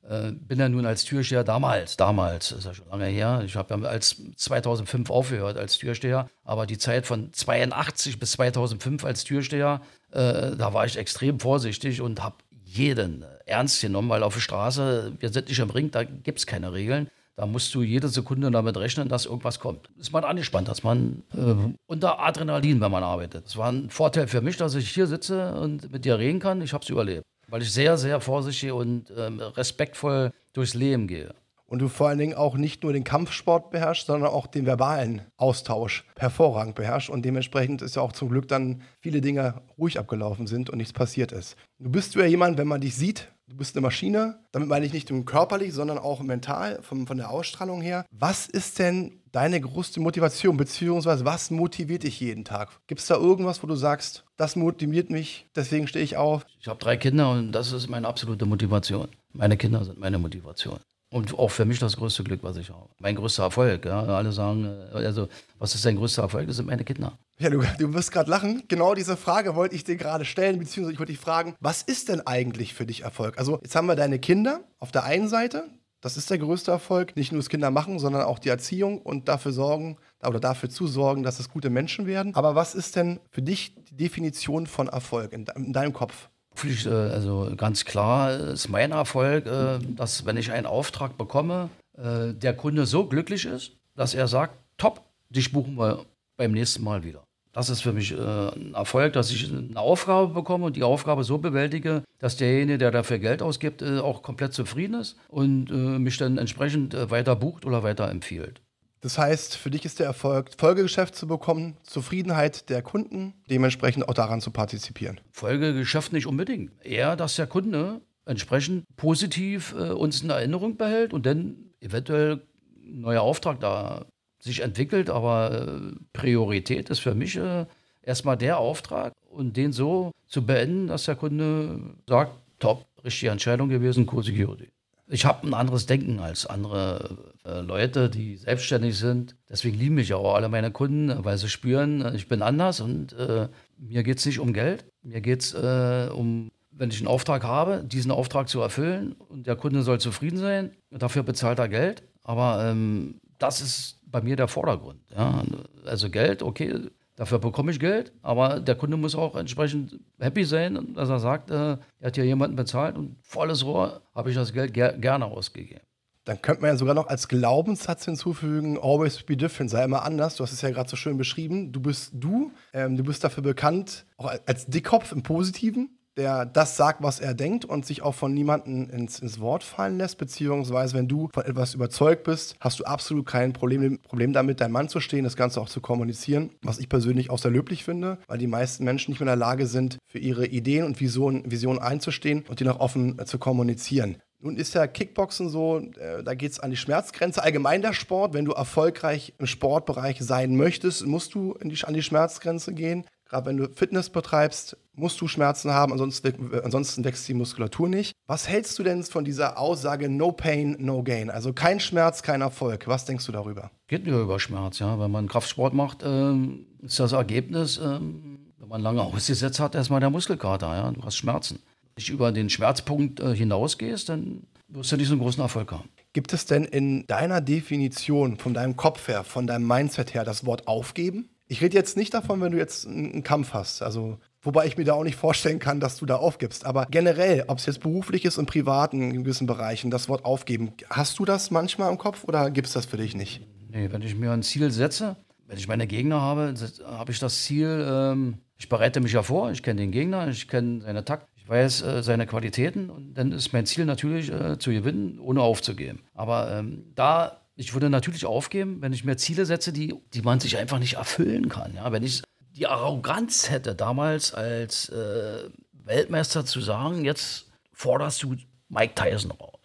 Äh, 0.09 0.33
bin 0.33 0.59
ja 0.59 0.69
nun 0.69 0.85
als 0.85 1.05
Türsteher 1.05 1.45
damals, 1.45 1.97
damals, 1.97 2.53
ist 2.53 2.65
ja 2.65 2.75
schon 2.75 2.89
lange 2.89 3.07
her. 3.07 3.43
Ich 3.45 3.57
habe 3.57 3.75
ja 3.75 3.89
als 3.89 4.21
2005 4.37 5.09
aufgehört 5.09 5.57
als 5.57 5.79
Türsteher, 5.79 6.29
aber 6.45 6.67
die 6.67 6.77
Zeit 6.77 7.07
von 7.07 7.33
82 7.33 8.19
bis 8.19 8.33
2005 8.33 9.05
als 9.05 9.25
Türsteher, 9.25 9.81
äh, 10.11 10.57
da 10.57 10.75
war 10.75 10.85
ich 10.85 10.99
extrem 10.99 11.41
vorsichtig 11.41 12.03
und 12.03 12.23
habe 12.23 12.37
jeden 12.65 13.25
ernst 13.47 13.81
genommen, 13.81 14.11
weil 14.11 14.23
auf 14.23 14.35
der 14.35 14.41
Straße, 14.41 15.13
wir 15.19 15.29
sind 15.31 15.49
nicht 15.49 15.59
im 15.59 15.71
Ring, 15.71 15.91
da 15.91 16.05
gibt 16.05 16.39
es 16.39 16.47
keine 16.47 16.73
Regeln. 16.73 17.09
Da 17.37 17.47
musst 17.47 17.75
du 17.75 17.83
jede 17.83 18.09
Sekunde 18.09 18.49
damit 18.51 18.77
rechnen, 18.77 19.09
dass 19.09 19.27
irgendwas 19.27 19.59
kommt. 19.59 19.91
Ist 19.99 20.13
man 20.13 20.23
angespannt, 20.23 20.69
dass 20.69 20.85
man 20.85 21.25
äh, 21.37 21.75
unter 21.87 22.21
Adrenalin, 22.21 22.81
wenn 22.81 22.93
man 22.93 23.03
arbeitet. 23.03 23.47
Das 23.47 23.57
war 23.57 23.73
ein 23.73 23.91
Vorteil 23.91 24.29
für 24.29 24.41
mich, 24.41 24.57
dass 24.57 24.77
ich 24.77 24.89
hier 24.91 25.09
sitze 25.09 25.53
und 25.55 25.91
mit 25.91 26.05
dir 26.05 26.19
reden 26.19 26.39
kann. 26.39 26.63
Ich 26.63 26.73
habe 26.73 26.85
es 26.85 26.91
überlebt, 26.91 27.25
weil 27.49 27.63
ich 27.63 27.73
sehr, 27.73 27.97
sehr 27.99 28.21
vorsichtig 28.21 28.73
und 28.73 29.11
äh, 29.11 29.23
respektvoll 29.23 30.31
durchs 30.53 30.75
Leben 30.75 31.07
gehe 31.07 31.35
und 31.67 31.81
du 31.81 31.89
vor 31.89 32.09
allen 32.09 32.19
Dingen 32.19 32.35
auch 32.35 32.57
nicht 32.57 32.83
nur 32.83 32.93
den 32.93 33.03
Kampfsport 33.05 33.71
beherrschst, 33.71 34.07
sondern 34.07 34.31
auch 34.31 34.47
den 34.47 34.67
verbalen 34.67 35.23
Austausch 35.37 36.05
hervorragend 36.17 36.75
beherrschst 36.75 37.11
und 37.11 37.25
dementsprechend 37.25 37.83
ist 37.83 37.97
ja 37.97 38.03
auch 38.03 38.13
zum 38.13 38.29
Glück 38.29 38.47
dann 38.49 38.83
viele 39.01 39.21
Dinge 39.21 39.63
ruhig 39.79 39.99
abgelaufen 39.99 40.47
sind 40.47 40.71
und 40.71 40.79
nichts 40.79 40.93
passiert 40.93 41.33
ist. 41.33 41.57
Du 41.79 41.91
bist 41.91 42.15
ja 42.15 42.27
jemand, 42.27 42.59
wenn 42.59 42.69
man 42.69 42.81
dich 42.81 42.95
sieht, 42.95 43.33
du 43.49 43.57
bist 43.57 43.75
eine 43.75 43.83
Maschine, 43.83 44.39
damit 44.53 44.69
meine 44.69 44.87
ich 44.87 44.93
nicht 44.93 45.11
nur 45.11 45.25
körperlich, 45.25 45.73
sondern 45.73 45.99
auch 45.99 46.21
mental, 46.21 46.81
von, 46.83 47.07
von 47.07 47.17
der 47.17 47.31
Ausstrahlung 47.31 47.81
her. 47.81 48.05
Was 48.11 48.47
ist 48.47 48.79
denn 48.79 49.24
deine 49.35 49.61
größte 49.61 50.01
Motivation, 50.01 50.57
beziehungsweise 50.57 51.25
was 51.25 51.51
motiviert 51.51 52.05
dich 52.05 52.21
jeden 52.21 52.45
Tag? 52.45 52.71
Gibt 52.87 53.01
es 53.01 53.09
da 53.09 53.17
irgendwas, 53.17 53.63
wo 53.63 53.67
du 53.67 53.75
sagst, 53.75 54.25
das 54.37 54.55
motiviert 54.55 55.11
mich, 55.11 55.47
deswegen 55.57 55.89
stehe 55.89 56.05
ich 56.05 56.17
auf? 56.17 56.47
Ich 56.61 56.69
habe 56.69 56.79
drei 56.79 56.97
Kinder 56.97 57.31
und 57.33 57.53
das 57.53 57.73
ist 57.73 57.89
meine 57.89 58.07
absolute 58.07 58.47
Motivation. 58.47 59.09
Meine 59.33 59.57
Kinder 59.57 59.85
sind 59.85 59.99
meine 59.99 60.19
Motivation. 60.19 60.79
Und 61.11 61.39
auch 61.39 61.51
für 61.51 61.65
mich 61.65 61.79
das 61.79 61.97
größte 61.97 62.25
Glück, 62.25 62.43
was 62.43 62.57
ich 62.57 62.71
habe. 62.71 62.89
Mein 62.99 63.15
größter 63.15 63.45
Erfolg. 63.45 63.85
Ja. 63.85 64.03
Alle 64.03 64.33
sagen, 64.33 64.65
äh, 64.65 64.97
also, 64.97 65.29
was 65.61 65.73
ist 65.75 65.85
dein 65.85 65.95
größter 65.95 66.23
Erfolg? 66.23 66.49
Das 66.49 66.57
sind 66.57 66.67
meine 66.67 66.83
Kinder. 66.83 67.17
Ja, 67.39 67.51
du, 67.51 67.63
du 67.79 67.95
wirst 67.95 68.11
gerade 68.11 68.29
lachen. 68.29 68.65
Genau 68.67 68.95
diese 68.95 69.17
Frage 69.17 69.55
wollte 69.55 69.77
ich 69.77 69.85
dir 69.85 69.95
gerade 69.95 70.25
stellen, 70.25 70.59
beziehungsweise 70.59 70.95
ich 70.95 70.99
wollte 70.99 71.13
dich 71.13 71.21
fragen, 71.21 71.55
was 71.61 71.83
ist 71.83 72.09
denn 72.09 72.27
eigentlich 72.27 72.75
für 72.75 72.85
dich 72.85 73.03
Erfolg? 73.03 73.39
Also, 73.39 73.61
jetzt 73.63 73.77
haben 73.77 73.87
wir 73.87 73.95
deine 73.95 74.19
Kinder 74.19 74.65
auf 74.81 74.91
der 74.91 75.05
einen 75.05 75.29
Seite. 75.29 75.69
Das 76.05 76.19
ist 76.19 76.29
der 76.29 76.37
größte 76.37 76.71
Erfolg. 76.71 77.17
Nicht 77.17 77.33
nur 77.33 77.39
das 77.39 77.49
Kinder 77.49 77.71
machen, 77.71 77.99
sondern 77.99 78.25
auch 78.25 78.39
die 78.39 78.51
Erziehung 78.51 79.01
und 79.01 79.27
dafür 79.27 79.53
sorgen 79.53 79.97
oder 80.23 80.39
dafür 80.39 80.69
zu 80.69 80.87
sorgen, 80.87 81.23
dass 81.23 81.41
es 81.41 81.49
gute 81.49 81.71
Menschen 81.71 82.07
werden. 82.07 82.35
Aber 82.35 82.55
was 82.55 82.75
ist 82.75 82.95
denn 82.95 83.21
für 83.31 83.41
dich 83.41 83.75
die 83.89 83.97
Definition 83.97 84.67
von 84.67 84.89
Erfolg 84.89 85.33
in, 85.33 85.47
in 85.57 85.73
deinem 85.73 85.95
Kopf? 85.95 86.29
Äh, 86.63 86.91
also 86.91 87.55
ganz 87.57 87.87
klar 87.87 88.35
ist 88.35 88.69
mein 88.69 88.93
Erfolg, 88.93 89.47
äh, 89.47 89.79
dass 89.97 90.27
wenn 90.27 90.37
ich 90.37 90.53
einen 90.53 90.67
Auftrag 90.67 91.17
bekomme, 91.17 91.71
äh, 91.97 92.35
der 92.35 92.55
Kunde 92.55 92.85
so 92.85 93.07
glücklich 93.07 93.47
ist, 93.47 93.73
dass 93.97 94.13
er 94.13 94.29
sagt, 94.29 94.59
top, 94.77 95.01
dich 95.31 95.53
buchen 95.53 95.79
wir 95.79 96.05
beim 96.37 96.53
nächsten 96.53 96.85
Mal 96.85 97.03
wieder. 97.03 97.25
Das 97.55 97.71
ist 97.71 97.81
für 97.81 97.93
mich 97.93 98.13
ein 98.13 98.75
Erfolg, 98.75 99.13
dass 99.15 99.31
ich 99.31 99.51
eine 99.51 99.79
Aufgabe 99.79 100.35
bekomme 100.35 100.67
und 100.67 100.77
die 100.77 100.83
Aufgabe 100.83 101.25
so 101.25 101.39
bewältige, 101.39 102.03
dass 102.19 102.37
derjenige, 102.37 102.79
der 102.79 102.91
dafür 102.91 103.19
Geld 103.19 103.43
ausgibt, 103.43 103.83
auch 103.83 104.23
komplett 104.23 104.53
zufrieden 104.53 105.01
ist 105.01 105.17
und 105.29 105.71
mich 105.71 106.19
dann 106.19 106.37
entsprechend 106.37 106.95
weiter 107.11 107.37
bucht 107.37 107.65
oder 107.65 107.83
weiter 107.83 108.11
empfiehlt. 108.11 108.61
Das 109.05 109.19
heißt, 109.19 109.57
für 109.57 109.71
dich 109.71 109.85
ist 109.85 110.01
der 110.01 110.07
Erfolg, 110.07 110.53
Folgegeschäft 110.57 111.15
zu 111.15 111.27
bekommen, 111.27 111.77
Zufriedenheit 111.83 112.71
der 112.71 112.81
Kunden, 112.81 113.35
dementsprechend 113.51 114.09
auch 114.09 114.15
daran 114.15 114.41
zu 114.41 114.51
partizipieren. 114.51 115.21
Folgegeschäft 115.31 116.15
nicht 116.15 116.27
unbedingt. 116.27 116.73
Eher, 116.83 117.15
dass 117.15 117.37
der 117.37 117.47
Kunde 117.47 118.01
entsprechend 118.25 118.85
positiv 118.97 119.75
äh, 119.79 119.91
uns 119.91 120.23
in 120.23 120.31
Erinnerung 120.31 120.79
behält 120.79 121.13
und 121.13 121.27
dann 121.27 121.57
eventuell 121.81 122.47
ein 122.83 123.01
neuer 123.03 123.21
Auftrag 123.21 123.61
da 123.61 124.07
sich 124.45 124.61
entwickelt. 124.61 125.11
Aber 125.11 125.53
äh, 125.53 125.97
Priorität 126.13 126.91
ist 126.91 127.01
für 127.01 127.15
mich 127.15 127.37
äh, 127.37 127.67
erstmal 128.03 128.37
der 128.37 128.59
Auftrag 128.59 129.13
und 129.29 129.57
den 129.57 129.73
so 129.73 130.13
zu 130.29 130.47
beenden, 130.47 130.87
dass 130.87 131.05
der 131.05 131.17
Kunde 131.17 131.81
sagt, 132.09 132.33
top, 132.59 132.87
richtige 133.05 133.33
Entscheidung 133.33 133.69
gewesen, 133.69 134.07
Co-Security. 134.07 134.69
Ich 135.09 135.27
habe 135.27 135.47
ein 135.47 135.53
anderes 135.53 135.85
Denken 135.85 136.19
als 136.19 136.47
andere 136.47 137.35
äh, 137.45 137.61
Leute, 137.61 138.09
die 138.09 138.37
selbstständig 138.37 138.99
sind. 138.99 139.37
Deswegen 139.51 139.79
lieben 139.79 139.97
mich 139.97 140.15
auch 140.15 140.35
alle 140.35 140.49
meine 140.49 140.71
Kunden, 140.71 141.13
weil 141.25 141.37
sie 141.37 141.51
spüren, 141.51 142.15
ich 142.15 142.27
bin 142.27 142.41
anders 142.41 142.81
und 142.81 143.13
äh, 143.13 143.49
mir 143.77 144.03
geht 144.03 144.19
es 144.19 144.27
nicht 144.27 144.41
um 144.41 144.55
Geld. 144.55 144.87
Mir 145.03 145.21
geht 145.21 145.43
es 145.43 145.53
äh, 145.53 146.09
um, 146.11 146.51
wenn 146.71 146.91
ich 146.91 146.99
einen 146.99 147.09
Auftrag 147.09 147.45
habe, 147.45 147.85
diesen 147.85 148.11
Auftrag 148.11 148.49
zu 148.49 148.61
erfüllen 148.61 149.13
und 149.13 149.47
der 149.47 149.57
Kunde 149.57 149.83
soll 149.83 150.01
zufrieden 150.01 150.39
sein. 150.39 150.71
Dafür 150.91 151.23
bezahlt 151.23 151.59
er 151.59 151.69
Geld. 151.69 152.03
Aber 152.23 152.65
ähm, 152.65 153.21
das 153.39 153.61
ist 153.61 154.01
bei 154.15 154.23
mir 154.23 154.37
der 154.37 154.47
Vordergrund. 154.47 155.01
Ja? 155.11 155.43
Also 155.85 156.09
Geld, 156.09 156.41
okay, 156.41 156.89
Dafür 157.17 157.39
bekomme 157.39 157.71
ich 157.71 157.79
Geld, 157.79 158.13
aber 158.23 158.59
der 158.59 158.75
Kunde 158.75 158.97
muss 158.97 159.15
auch 159.15 159.37
entsprechend 159.37 160.01
happy 160.19 160.45
sein, 160.45 160.95
dass 160.95 161.09
er 161.09 161.21
sagt, 161.21 161.49
äh, 161.49 161.55
er 161.55 161.79
hat 162.03 162.17
ja 162.17 162.25
jemanden 162.25 162.57
bezahlt 162.57 162.97
und 162.97 163.15
volles 163.23 163.65
Rohr 163.65 164.03
habe 164.17 164.31
ich 164.31 164.35
das 164.35 164.53
Geld 164.53 164.75
ger 164.75 164.95
gerne 164.95 165.27
ausgegeben. 165.27 165.83
Dann 166.25 166.43
könnte 166.43 166.63
man 166.63 166.71
ja 166.71 166.77
sogar 166.77 166.97
noch 166.97 167.07
als 167.07 167.29
Glaubenssatz 167.29 168.07
hinzufügen, 168.07 168.79
always 168.83 169.23
be 169.23 169.37
different, 169.37 169.71
sei 169.71 169.85
immer 169.85 170.03
anders. 170.03 170.35
Du 170.35 170.43
hast 170.43 170.53
es 170.53 170.61
ja 170.61 170.71
gerade 170.71 170.91
so 170.91 170.97
schön 170.97 171.17
beschrieben. 171.17 171.71
Du 171.71 171.79
bist 171.79 172.11
du, 172.15 172.51
ähm, 172.73 172.97
du 172.97 173.05
bist 173.05 173.23
dafür 173.23 173.45
bekannt, 173.45 174.07
auch 174.17 174.33
als 174.47 174.67
Dickkopf 174.67 175.13
im 175.13 175.23
Positiven 175.23 175.94
der 176.17 176.47
das 176.47 176.77
sagt, 176.77 177.03
was 177.03 177.21
er 177.21 177.35
denkt 177.35 177.65
und 177.65 177.85
sich 177.85 178.03
auch 178.03 178.15
von 178.15 178.33
niemandem 178.33 178.89
ins, 178.91 179.19
ins 179.19 179.41
Wort 179.41 179.65
fallen 179.65 179.99
lässt, 179.99 180.19
beziehungsweise 180.19 180.95
wenn 180.95 181.09
du 181.09 181.29
von 181.33 181.45
etwas 181.45 181.75
überzeugt 181.75 182.25
bist, 182.25 182.57
hast 182.61 182.81
du 182.81 182.85
absolut 182.85 183.27
kein 183.27 183.53
Problem, 183.53 183.99
Problem 184.01 184.33
damit, 184.33 184.61
dein 184.61 184.73
Mann 184.73 184.89
zu 184.89 185.01
stehen, 185.01 185.25
das 185.25 185.37
Ganze 185.37 185.61
auch 185.61 185.69
zu 185.69 185.81
kommunizieren, 185.81 186.51
was 186.63 186.79
ich 186.79 186.89
persönlich 186.89 187.31
auch 187.31 187.39
sehr 187.39 187.51
löblich 187.51 187.85
finde, 187.85 188.19
weil 188.27 188.39
die 188.39 188.47
meisten 188.47 188.85
Menschen 188.85 189.11
nicht 189.11 189.21
mehr 189.21 189.33
in 189.33 189.39
der 189.39 189.47
Lage 189.47 189.67
sind, 189.67 189.99
für 190.07 190.19
ihre 190.19 190.47
Ideen 190.47 190.85
und 190.85 191.01
Visionen, 191.01 191.51
Visionen 191.51 191.81
einzustehen 191.81 192.45
und 192.49 192.61
die 192.61 192.65
noch 192.65 192.81
offen 192.81 193.19
äh, 193.19 193.25
zu 193.25 193.39
kommunizieren. 193.39 194.19
Nun 194.45 194.57
ist 194.57 194.75
ja 194.75 194.87
Kickboxen 194.87 195.49
so, 195.49 195.79
äh, 195.79 196.23
da 196.23 196.35
geht 196.35 196.53
es 196.53 196.61
an 196.61 196.71
die 196.71 196.77
Schmerzgrenze. 196.77 197.43
Allgemein 197.43 197.81
der 197.81 197.95
Sport, 197.95 198.35
wenn 198.35 198.45
du 198.45 198.53
erfolgreich 198.53 199.33
im 199.39 199.47
Sportbereich 199.47 200.19
sein 200.21 200.55
möchtest, 200.55 201.07
musst 201.07 201.35
du 201.35 201.55
an 201.55 201.95
die 201.95 202.03
Schmerzgrenze 202.03 202.75
gehen. 202.75 203.07
Gerade 203.29 203.47
wenn 203.47 203.57
du 203.57 203.69
Fitness 203.69 204.11
betreibst, 204.11 204.77
musst 204.95 205.21
du 205.21 205.29
Schmerzen 205.29 205.71
haben, 205.71 205.93
ansonsten, 205.93 206.51
ansonsten 206.63 207.05
wächst 207.05 207.27
die 207.27 207.35
Muskulatur 207.35 207.89
nicht. 207.89 208.13
Was 208.27 208.49
hältst 208.49 208.79
du 208.79 208.83
denn 208.83 209.03
von 209.03 209.25
dieser 209.25 209.59
Aussage 209.59 210.09
No 210.09 210.33
Pain, 210.33 210.77
No 210.79 211.03
Gain? 211.03 211.31
Also 211.31 211.53
kein 211.53 211.81
Schmerz, 211.81 212.23
kein 212.23 212.43
Erfolg. 212.43 212.87
Was 212.87 213.05
denkst 213.05 213.27
du 213.27 213.33
darüber? 213.33 213.71
Geht 213.89 214.07
nur 214.07 214.21
über 214.21 214.39
Schmerz, 214.39 214.79
ja. 214.79 214.99
Wenn 214.99 215.11
man 215.11 215.29
Kraftsport 215.29 215.75
macht, 215.75 216.03
ähm, 216.05 216.67
ist 216.83 217.01
das 217.01 217.13
Ergebnis, 217.13 217.79
ähm, 217.83 218.53
wenn 218.59 218.69
man 218.69 218.83
lange 218.83 219.03
ausgesetzt 219.03 219.59
hat, 219.59 219.75
erstmal 219.75 220.01
der 220.01 220.11
Muskelkater, 220.11 220.75
ja. 220.75 220.91
Du 220.91 221.03
hast 221.03 221.17
Schmerzen. 221.17 221.61
Wenn 221.97 222.05
du 222.05 222.13
über 222.13 222.33
den 222.33 222.51
Schmerzpunkt 222.51 223.21
äh, 223.21 223.35
hinausgehst, 223.35 224.09
dann 224.09 224.43
wirst 224.69 224.93
du 224.93 224.97
diesen 224.97 225.19
großen 225.19 225.43
Erfolg 225.43 225.73
haben. 225.73 225.89
Gibt 226.13 226.33
es 226.33 226.47
denn 226.47 226.65
in 226.65 227.07
deiner 227.07 227.41
Definition, 227.41 228.37
von 228.37 228.55
deinem 228.55 228.77
Kopf 228.77 229.09
her, 229.09 229.25
von 229.25 229.47
deinem 229.47 229.67
Mindset 229.67 230.15
her, 230.15 230.25
das 230.25 230.47
Wort 230.47 230.69
aufgeben? 230.69 231.29
Ich 231.47 231.61
rede 231.61 231.77
jetzt 231.77 231.97
nicht 231.97 232.15
davon, 232.15 232.41
wenn 232.41 232.53
du 232.53 232.59
jetzt 232.59 232.87
einen 232.87 233.23
Kampf 233.23 233.53
hast. 233.53 233.83
Also, 233.83 234.19
wobei 234.41 234.67
ich 234.67 234.79
mir 234.79 234.85
da 234.85 234.95
auch 234.95 235.05
nicht 235.05 235.17
vorstellen 235.17 235.59
kann, 235.59 235.79
dass 235.79 235.99
du 235.99 236.07
da 236.07 236.17
aufgibst. 236.17 236.65
Aber 236.65 236.87
generell, 236.91 237.45
ob 237.49 237.59
es 237.59 237.67
jetzt 237.67 237.81
beruflich 237.81 238.25
ist 238.25 238.39
und 238.39 238.47
privat 238.47 238.95
in 238.95 239.25
gewissen 239.25 239.47
Bereichen, 239.47 239.91
das 239.91 240.09
Wort 240.09 240.25
aufgeben, 240.25 240.73
hast 240.89 241.19
du 241.19 241.25
das 241.25 241.51
manchmal 241.51 241.91
im 241.91 241.99
Kopf 241.99 242.25
oder 242.25 242.51
gibt 242.51 242.69
es 242.69 242.73
das 242.73 242.87
für 242.87 242.97
dich 242.97 243.15
nicht? 243.15 243.47
Nee, 243.71 243.91
wenn 243.93 244.03
ich 244.03 244.15
mir 244.15 244.33
ein 244.33 244.43
Ziel 244.43 244.71
setze, 244.71 245.17
wenn 245.47 245.59
ich 245.59 245.69
meine 245.69 245.87
Gegner 245.87 246.21
habe, 246.21 246.55
habe 246.87 247.13
ich 247.13 247.19
das 247.19 247.43
Ziel, 247.43 247.87
ähm, 247.89 248.39
ich 248.57 248.69
bereite 248.69 249.01
mich 249.01 249.13
ja 249.13 249.23
vor, 249.23 249.51
ich 249.51 249.63
kenne 249.63 249.81
den 249.81 249.91
Gegner, 249.91 250.29
ich 250.29 250.49
kenne 250.49 250.81
seine 250.81 251.05
Takt, 251.05 251.29
ich 251.37 251.49
weiß 251.49 251.83
äh, 251.83 252.03
seine 252.03 252.27
Qualitäten 252.27 252.89
und 252.89 253.15
dann 253.15 253.33
ist 253.33 253.53
mein 253.53 253.67
Ziel 253.67 253.85
natürlich 253.85 254.33
äh, 254.33 254.59
zu 254.59 254.71
gewinnen, 254.71 255.19
ohne 255.19 255.43
aufzugeben. 255.43 256.01
Aber 256.15 256.51
ähm, 256.51 256.93
da 256.95 257.44
ich 257.57 257.73
würde 257.73 257.91
natürlich 257.91 258.27
aufgeben, 258.27 258.83
wenn 258.83 258.93
ich 258.93 259.05
mir 259.05 259.17
Ziele 259.17 259.47
setze, 259.47 259.73
die, 259.73 259.95
die 260.13 260.23
man 260.23 260.41
sich 260.41 260.57
einfach 260.57 260.79
nicht 260.79 260.95
erfüllen 260.95 261.49
kann. 261.49 261.75
Ja, 261.75 261.93
wenn 261.93 262.03
ich 262.03 262.23
die 262.57 262.67
Arroganz 262.67 263.51
hätte, 263.51 263.75
damals 263.75 264.35
als 264.35 264.89
äh, 264.89 265.49
Weltmeister 265.73 266.45
zu 266.45 266.61
sagen, 266.61 267.05
jetzt 267.05 267.47
forderst 267.73 268.23
du 268.23 268.37
Mike 268.69 268.95
Tyson 268.95 269.31
raus. 269.33 269.61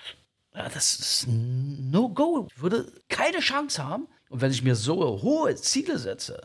Ja, 0.55 0.69
das 0.69 0.99
ist 0.99 1.27
no 1.27 2.09
go. 2.09 2.47
Ich 2.53 2.61
würde 2.61 2.91
keine 3.07 3.39
Chance 3.39 3.83
haben. 3.83 4.07
Und 4.29 4.41
wenn 4.41 4.51
ich 4.51 4.61
mir 4.61 4.75
so 4.75 5.21
hohe 5.21 5.55
Ziele 5.55 5.97
setze, 5.97 6.41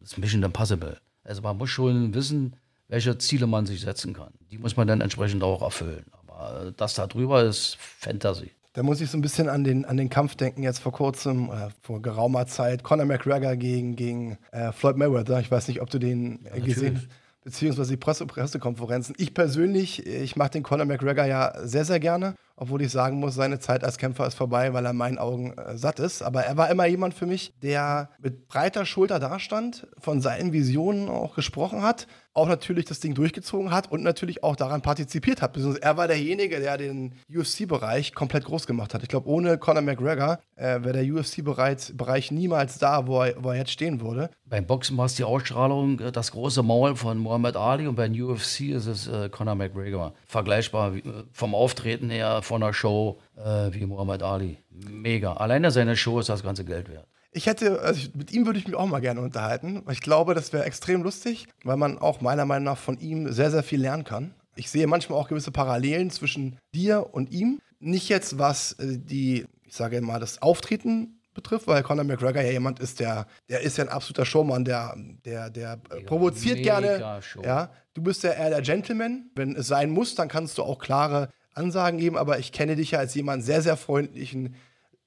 das 0.00 0.12
ist 0.12 0.18
Mission 0.18 0.42
Impossible. 0.42 0.98
Also 1.22 1.42
man 1.42 1.58
muss 1.58 1.70
schon 1.70 2.14
wissen, 2.14 2.56
welche 2.88 3.18
Ziele 3.18 3.46
man 3.46 3.66
sich 3.66 3.82
setzen 3.82 4.14
kann. 4.14 4.32
Die 4.50 4.58
muss 4.58 4.76
man 4.76 4.88
dann 4.88 5.00
entsprechend 5.00 5.42
auch 5.42 5.62
erfüllen. 5.62 6.06
Aber 6.12 6.72
das 6.76 6.94
da 6.94 7.06
drüber 7.06 7.44
ist 7.44 7.76
Fantasy. 7.78 8.52
Da 8.78 8.84
muss 8.84 9.00
ich 9.00 9.10
so 9.10 9.18
ein 9.18 9.22
bisschen 9.22 9.48
an 9.48 9.64
den, 9.64 9.84
an 9.86 9.96
den 9.96 10.08
Kampf 10.08 10.36
denken, 10.36 10.62
jetzt 10.62 10.78
vor 10.78 10.92
kurzem, 10.92 11.50
äh, 11.50 11.70
vor 11.82 12.00
geraumer 12.00 12.46
Zeit. 12.46 12.84
Conor 12.84 13.06
McGregor 13.06 13.56
gegen, 13.56 13.96
gegen 13.96 14.38
äh, 14.52 14.70
Floyd 14.70 14.96
Mayweather. 14.96 15.40
Ich 15.40 15.50
weiß 15.50 15.66
nicht, 15.66 15.82
ob 15.82 15.90
du 15.90 15.98
den 15.98 16.38
ja, 16.44 16.64
gesehen 16.64 16.94
hast 16.94 17.08
beziehungsweise 17.42 17.90
die 17.90 17.96
Presse 17.96 18.26
Pressekonferenzen. 18.26 19.16
Ich 19.18 19.34
persönlich, 19.34 20.06
ich 20.06 20.36
mache 20.36 20.50
den 20.50 20.62
Conor 20.62 20.84
McGregor 20.84 21.24
ja 21.24 21.54
sehr, 21.64 21.84
sehr 21.84 21.98
gerne, 21.98 22.36
obwohl 22.58 22.82
ich 22.82 22.90
sagen 22.90 23.20
muss, 23.20 23.34
seine 23.34 23.58
Zeit 23.60 23.84
als 23.84 23.98
Kämpfer 23.98 24.26
ist 24.26 24.34
vorbei, 24.34 24.72
weil 24.72 24.84
er 24.84 24.90
in 24.90 24.96
meinen 24.96 25.18
Augen 25.18 25.52
äh, 25.52 25.76
satt 25.76 26.00
ist. 26.00 26.22
Aber 26.22 26.42
er 26.42 26.56
war 26.56 26.70
immer 26.70 26.86
jemand 26.86 27.14
für 27.14 27.26
mich, 27.26 27.52
der 27.62 28.10
mit 28.18 28.48
breiter 28.48 28.84
Schulter 28.84 29.18
dastand, 29.18 29.86
von 29.98 30.20
seinen 30.20 30.52
Visionen 30.52 31.08
auch 31.08 31.34
gesprochen 31.34 31.82
hat, 31.82 32.06
auch 32.38 32.48
natürlich 32.48 32.84
das 32.84 33.00
Ding 33.00 33.14
durchgezogen 33.14 33.70
hat 33.70 33.90
und 33.90 34.02
natürlich 34.02 34.44
auch 34.44 34.56
daran 34.56 34.80
partizipiert 34.80 35.42
hat. 35.42 35.56
Er 35.56 35.96
war 35.96 36.06
derjenige, 36.06 36.60
der 36.60 36.78
den 36.78 37.14
UFC-Bereich 37.28 38.14
komplett 38.14 38.44
groß 38.44 38.66
gemacht 38.66 38.94
hat. 38.94 39.02
Ich 39.02 39.08
glaube, 39.08 39.28
ohne 39.28 39.58
Conor 39.58 39.82
McGregor 39.82 40.38
äh, 40.54 40.82
wäre 40.82 41.04
der 41.04 41.14
UFC-Bereich 41.14 42.30
niemals 42.30 42.78
da, 42.78 43.06
wo 43.06 43.22
er, 43.22 43.34
wo 43.42 43.50
er 43.50 43.56
jetzt 43.56 43.72
stehen 43.72 44.00
würde. 44.00 44.30
Beim 44.44 44.66
Boxen 44.66 44.96
war 44.96 45.06
es 45.06 45.14
die 45.14 45.24
Ausstrahlung, 45.24 45.98
äh, 46.00 46.12
das 46.12 46.30
große 46.30 46.62
Maul 46.62 46.94
von 46.96 47.18
Muhammad 47.18 47.56
Ali 47.56 47.86
und 47.86 47.96
beim 47.96 48.12
UFC 48.12 48.60
ist 48.70 48.86
es 48.86 49.08
äh, 49.08 49.28
Conor 49.28 49.56
McGregor. 49.56 50.14
Vergleichbar 50.26 50.94
äh, 50.94 51.02
vom 51.32 51.54
Auftreten 51.54 52.08
her, 52.08 52.40
von 52.48 52.60
der 52.60 52.72
Show 52.72 53.20
äh, 53.36 53.72
wie 53.72 53.86
Muhammad 53.86 54.22
Ali. 54.22 54.58
Mega. 54.70 55.34
Alleine 55.34 55.70
seine 55.70 55.96
Show 55.96 56.18
ist 56.18 56.28
das 56.28 56.42
ganze 56.42 56.64
Geld 56.64 56.88
wert. 56.88 57.06
Ich 57.30 57.46
hätte, 57.46 57.80
also 57.82 58.08
mit 58.14 58.32
ihm 58.32 58.46
würde 58.46 58.58
ich 58.58 58.66
mich 58.66 58.74
auch 58.74 58.86
mal 58.86 59.00
gerne 59.00 59.20
unterhalten, 59.20 59.84
ich 59.90 60.00
glaube, 60.00 60.34
das 60.34 60.52
wäre 60.52 60.64
extrem 60.64 61.02
lustig, 61.02 61.46
weil 61.62 61.76
man 61.76 61.98
auch 61.98 62.20
meiner 62.22 62.46
Meinung 62.46 62.64
nach 62.64 62.78
von 62.78 62.98
ihm 62.98 63.30
sehr, 63.32 63.50
sehr 63.50 63.62
viel 63.62 63.80
lernen 63.80 64.04
kann. 64.04 64.34
Ich 64.56 64.70
sehe 64.70 64.86
manchmal 64.86 65.18
auch 65.20 65.28
gewisse 65.28 65.52
Parallelen 65.52 66.10
zwischen 66.10 66.58
dir 66.74 67.10
und 67.12 67.30
ihm. 67.30 67.60
Nicht 67.80 68.08
jetzt, 68.08 68.38
was 68.38 68.72
äh, 68.72 68.98
die, 68.98 69.46
ich 69.64 69.74
sage 69.74 70.00
mal, 70.00 70.18
das 70.18 70.40
Auftreten 70.42 71.20
betrifft, 71.34 71.68
weil 71.68 71.82
Conor 71.82 72.04
McGregor 72.04 72.42
ja 72.42 72.50
jemand 72.50 72.80
ist, 72.80 72.98
der, 72.98 73.26
der 73.48 73.60
ist 73.60 73.76
ja 73.76 73.84
ein 73.84 73.90
absoluter 73.90 74.24
Showmann, 74.24 74.64
der, 74.64 74.96
der, 75.24 75.50
der 75.50 75.76
Mega 75.76 76.06
provoziert 76.06 76.62
gerne. 76.62 77.20
Show. 77.22 77.42
Ja, 77.44 77.70
du 77.94 78.02
bist 78.02 78.24
ja 78.24 78.30
eher 78.30 78.50
der 78.50 78.62
Gentleman. 78.62 79.30
Wenn 79.36 79.54
es 79.54 79.68
sein 79.68 79.90
muss, 79.90 80.14
dann 80.14 80.28
kannst 80.28 80.58
du 80.58 80.62
auch 80.64 80.78
klare 80.78 81.28
Ansagen 81.58 81.98
geben, 81.98 82.16
aber 82.16 82.38
ich 82.38 82.52
kenne 82.52 82.76
dich 82.76 82.92
ja 82.92 82.98
als 83.00 83.14
jemand 83.14 83.44
sehr, 83.44 83.62
sehr 83.62 83.76
freundlichen, 83.76 84.54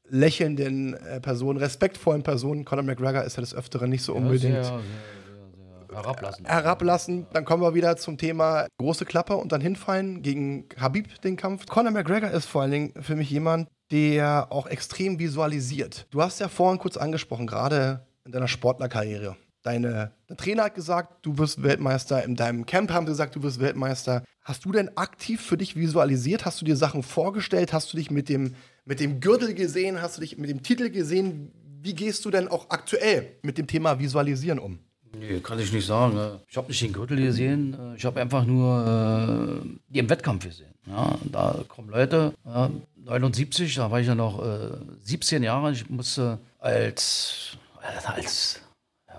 lächelnden 0.07 0.93
äh, 0.93 1.19
Person, 1.19 1.57
respektvollen 1.57 2.23
Person. 2.23 2.65
Conor 2.65 2.83
McGregor 2.83 3.23
ist 3.23 3.37
ja 3.37 3.41
des 3.41 3.55
Öfteren 3.55 3.89
nicht 3.89 4.03
so 4.03 4.13
unbedingt. 4.13 4.41
Sehr, 4.41 4.63
sehr, 4.63 4.79
sehr 4.79 5.01
herablassen. 5.91 6.45
Herablassen. 6.45 7.27
Dann 7.33 7.45
kommen 7.45 7.63
wir 7.63 7.73
wieder 7.73 7.97
zum 7.97 8.17
Thema 8.17 8.67
große 8.77 9.05
Klappe 9.05 9.35
und 9.35 9.51
dann 9.51 9.61
hinfallen 9.61 10.21
gegen 10.21 10.65
Habib 10.79 11.21
den 11.21 11.35
Kampf. 11.35 11.65
Conor 11.65 11.91
McGregor 11.91 12.31
ist 12.31 12.45
vor 12.45 12.61
allen 12.61 12.71
Dingen 12.71 12.93
für 13.01 13.15
mich 13.15 13.29
jemand, 13.29 13.69
der 13.91 14.47
auch 14.51 14.67
extrem 14.67 15.19
visualisiert. 15.19 16.07
Du 16.11 16.21
hast 16.21 16.39
ja 16.39 16.47
vorhin 16.47 16.79
kurz 16.79 16.97
angesprochen, 16.97 17.47
gerade 17.47 18.05
in 18.25 18.31
deiner 18.31 18.47
Sportlerkarriere. 18.47 19.35
Deine, 19.63 20.11
dein 20.27 20.37
Trainer 20.37 20.63
hat 20.63 20.75
gesagt, 20.75 21.25
du 21.25 21.37
wirst 21.37 21.61
Weltmeister. 21.61 22.23
In 22.23 22.35
deinem 22.35 22.65
Camp 22.65 22.91
haben 22.91 23.05
sie 23.05 23.11
gesagt, 23.11 23.35
du 23.35 23.43
wirst 23.43 23.59
Weltmeister. 23.59 24.23
Hast 24.43 24.65
du 24.65 24.71
denn 24.71 24.95
aktiv 24.97 25.39
für 25.41 25.57
dich 25.57 25.75
visualisiert? 25.75 26.45
Hast 26.45 26.61
du 26.61 26.65
dir 26.65 26.75
Sachen 26.75 27.03
vorgestellt? 27.03 27.73
Hast 27.73 27.93
du 27.93 27.97
dich 27.97 28.09
mit 28.09 28.27
dem, 28.27 28.55
mit 28.85 28.99
dem 28.99 29.19
Gürtel 29.19 29.53
gesehen? 29.53 30.01
Hast 30.01 30.17
du 30.17 30.21
dich 30.21 30.37
mit 30.37 30.49
dem 30.49 30.63
Titel 30.63 30.89
gesehen? 30.89 31.51
Wie 31.83 31.93
gehst 31.93 32.25
du 32.25 32.31
denn 32.31 32.47
auch 32.47 32.69
aktuell 32.69 33.35
mit 33.43 33.57
dem 33.57 33.67
Thema 33.67 33.99
Visualisieren 33.99 34.57
um? 34.57 34.79
Nee, 35.17 35.39
kann 35.41 35.59
ich 35.59 35.71
nicht 35.71 35.85
sagen. 35.85 36.39
Ich 36.47 36.57
habe 36.57 36.67
nicht 36.67 36.81
den 36.81 36.93
Gürtel 36.93 37.17
gesehen. 37.17 37.95
Ich 37.97 38.05
habe 38.05 38.21
einfach 38.21 38.45
nur 38.45 39.61
äh, 39.63 39.67
die 39.89 39.99
im 39.99 40.09
Wettkampf 40.09 40.45
gesehen. 40.45 40.73
Ja, 40.87 41.17
da 41.31 41.63
kommen 41.67 41.89
Leute. 41.89 42.33
Ja, 42.45 42.71
79, 42.95 43.75
da 43.75 43.91
war 43.91 43.99
ich 43.99 44.07
ja 44.07 44.15
noch 44.15 44.43
äh, 44.43 44.71
17 45.03 45.43
Jahre. 45.43 45.71
Ich 45.71 45.89
musste 45.89 46.39
als, 46.59 47.57
als 48.05 48.61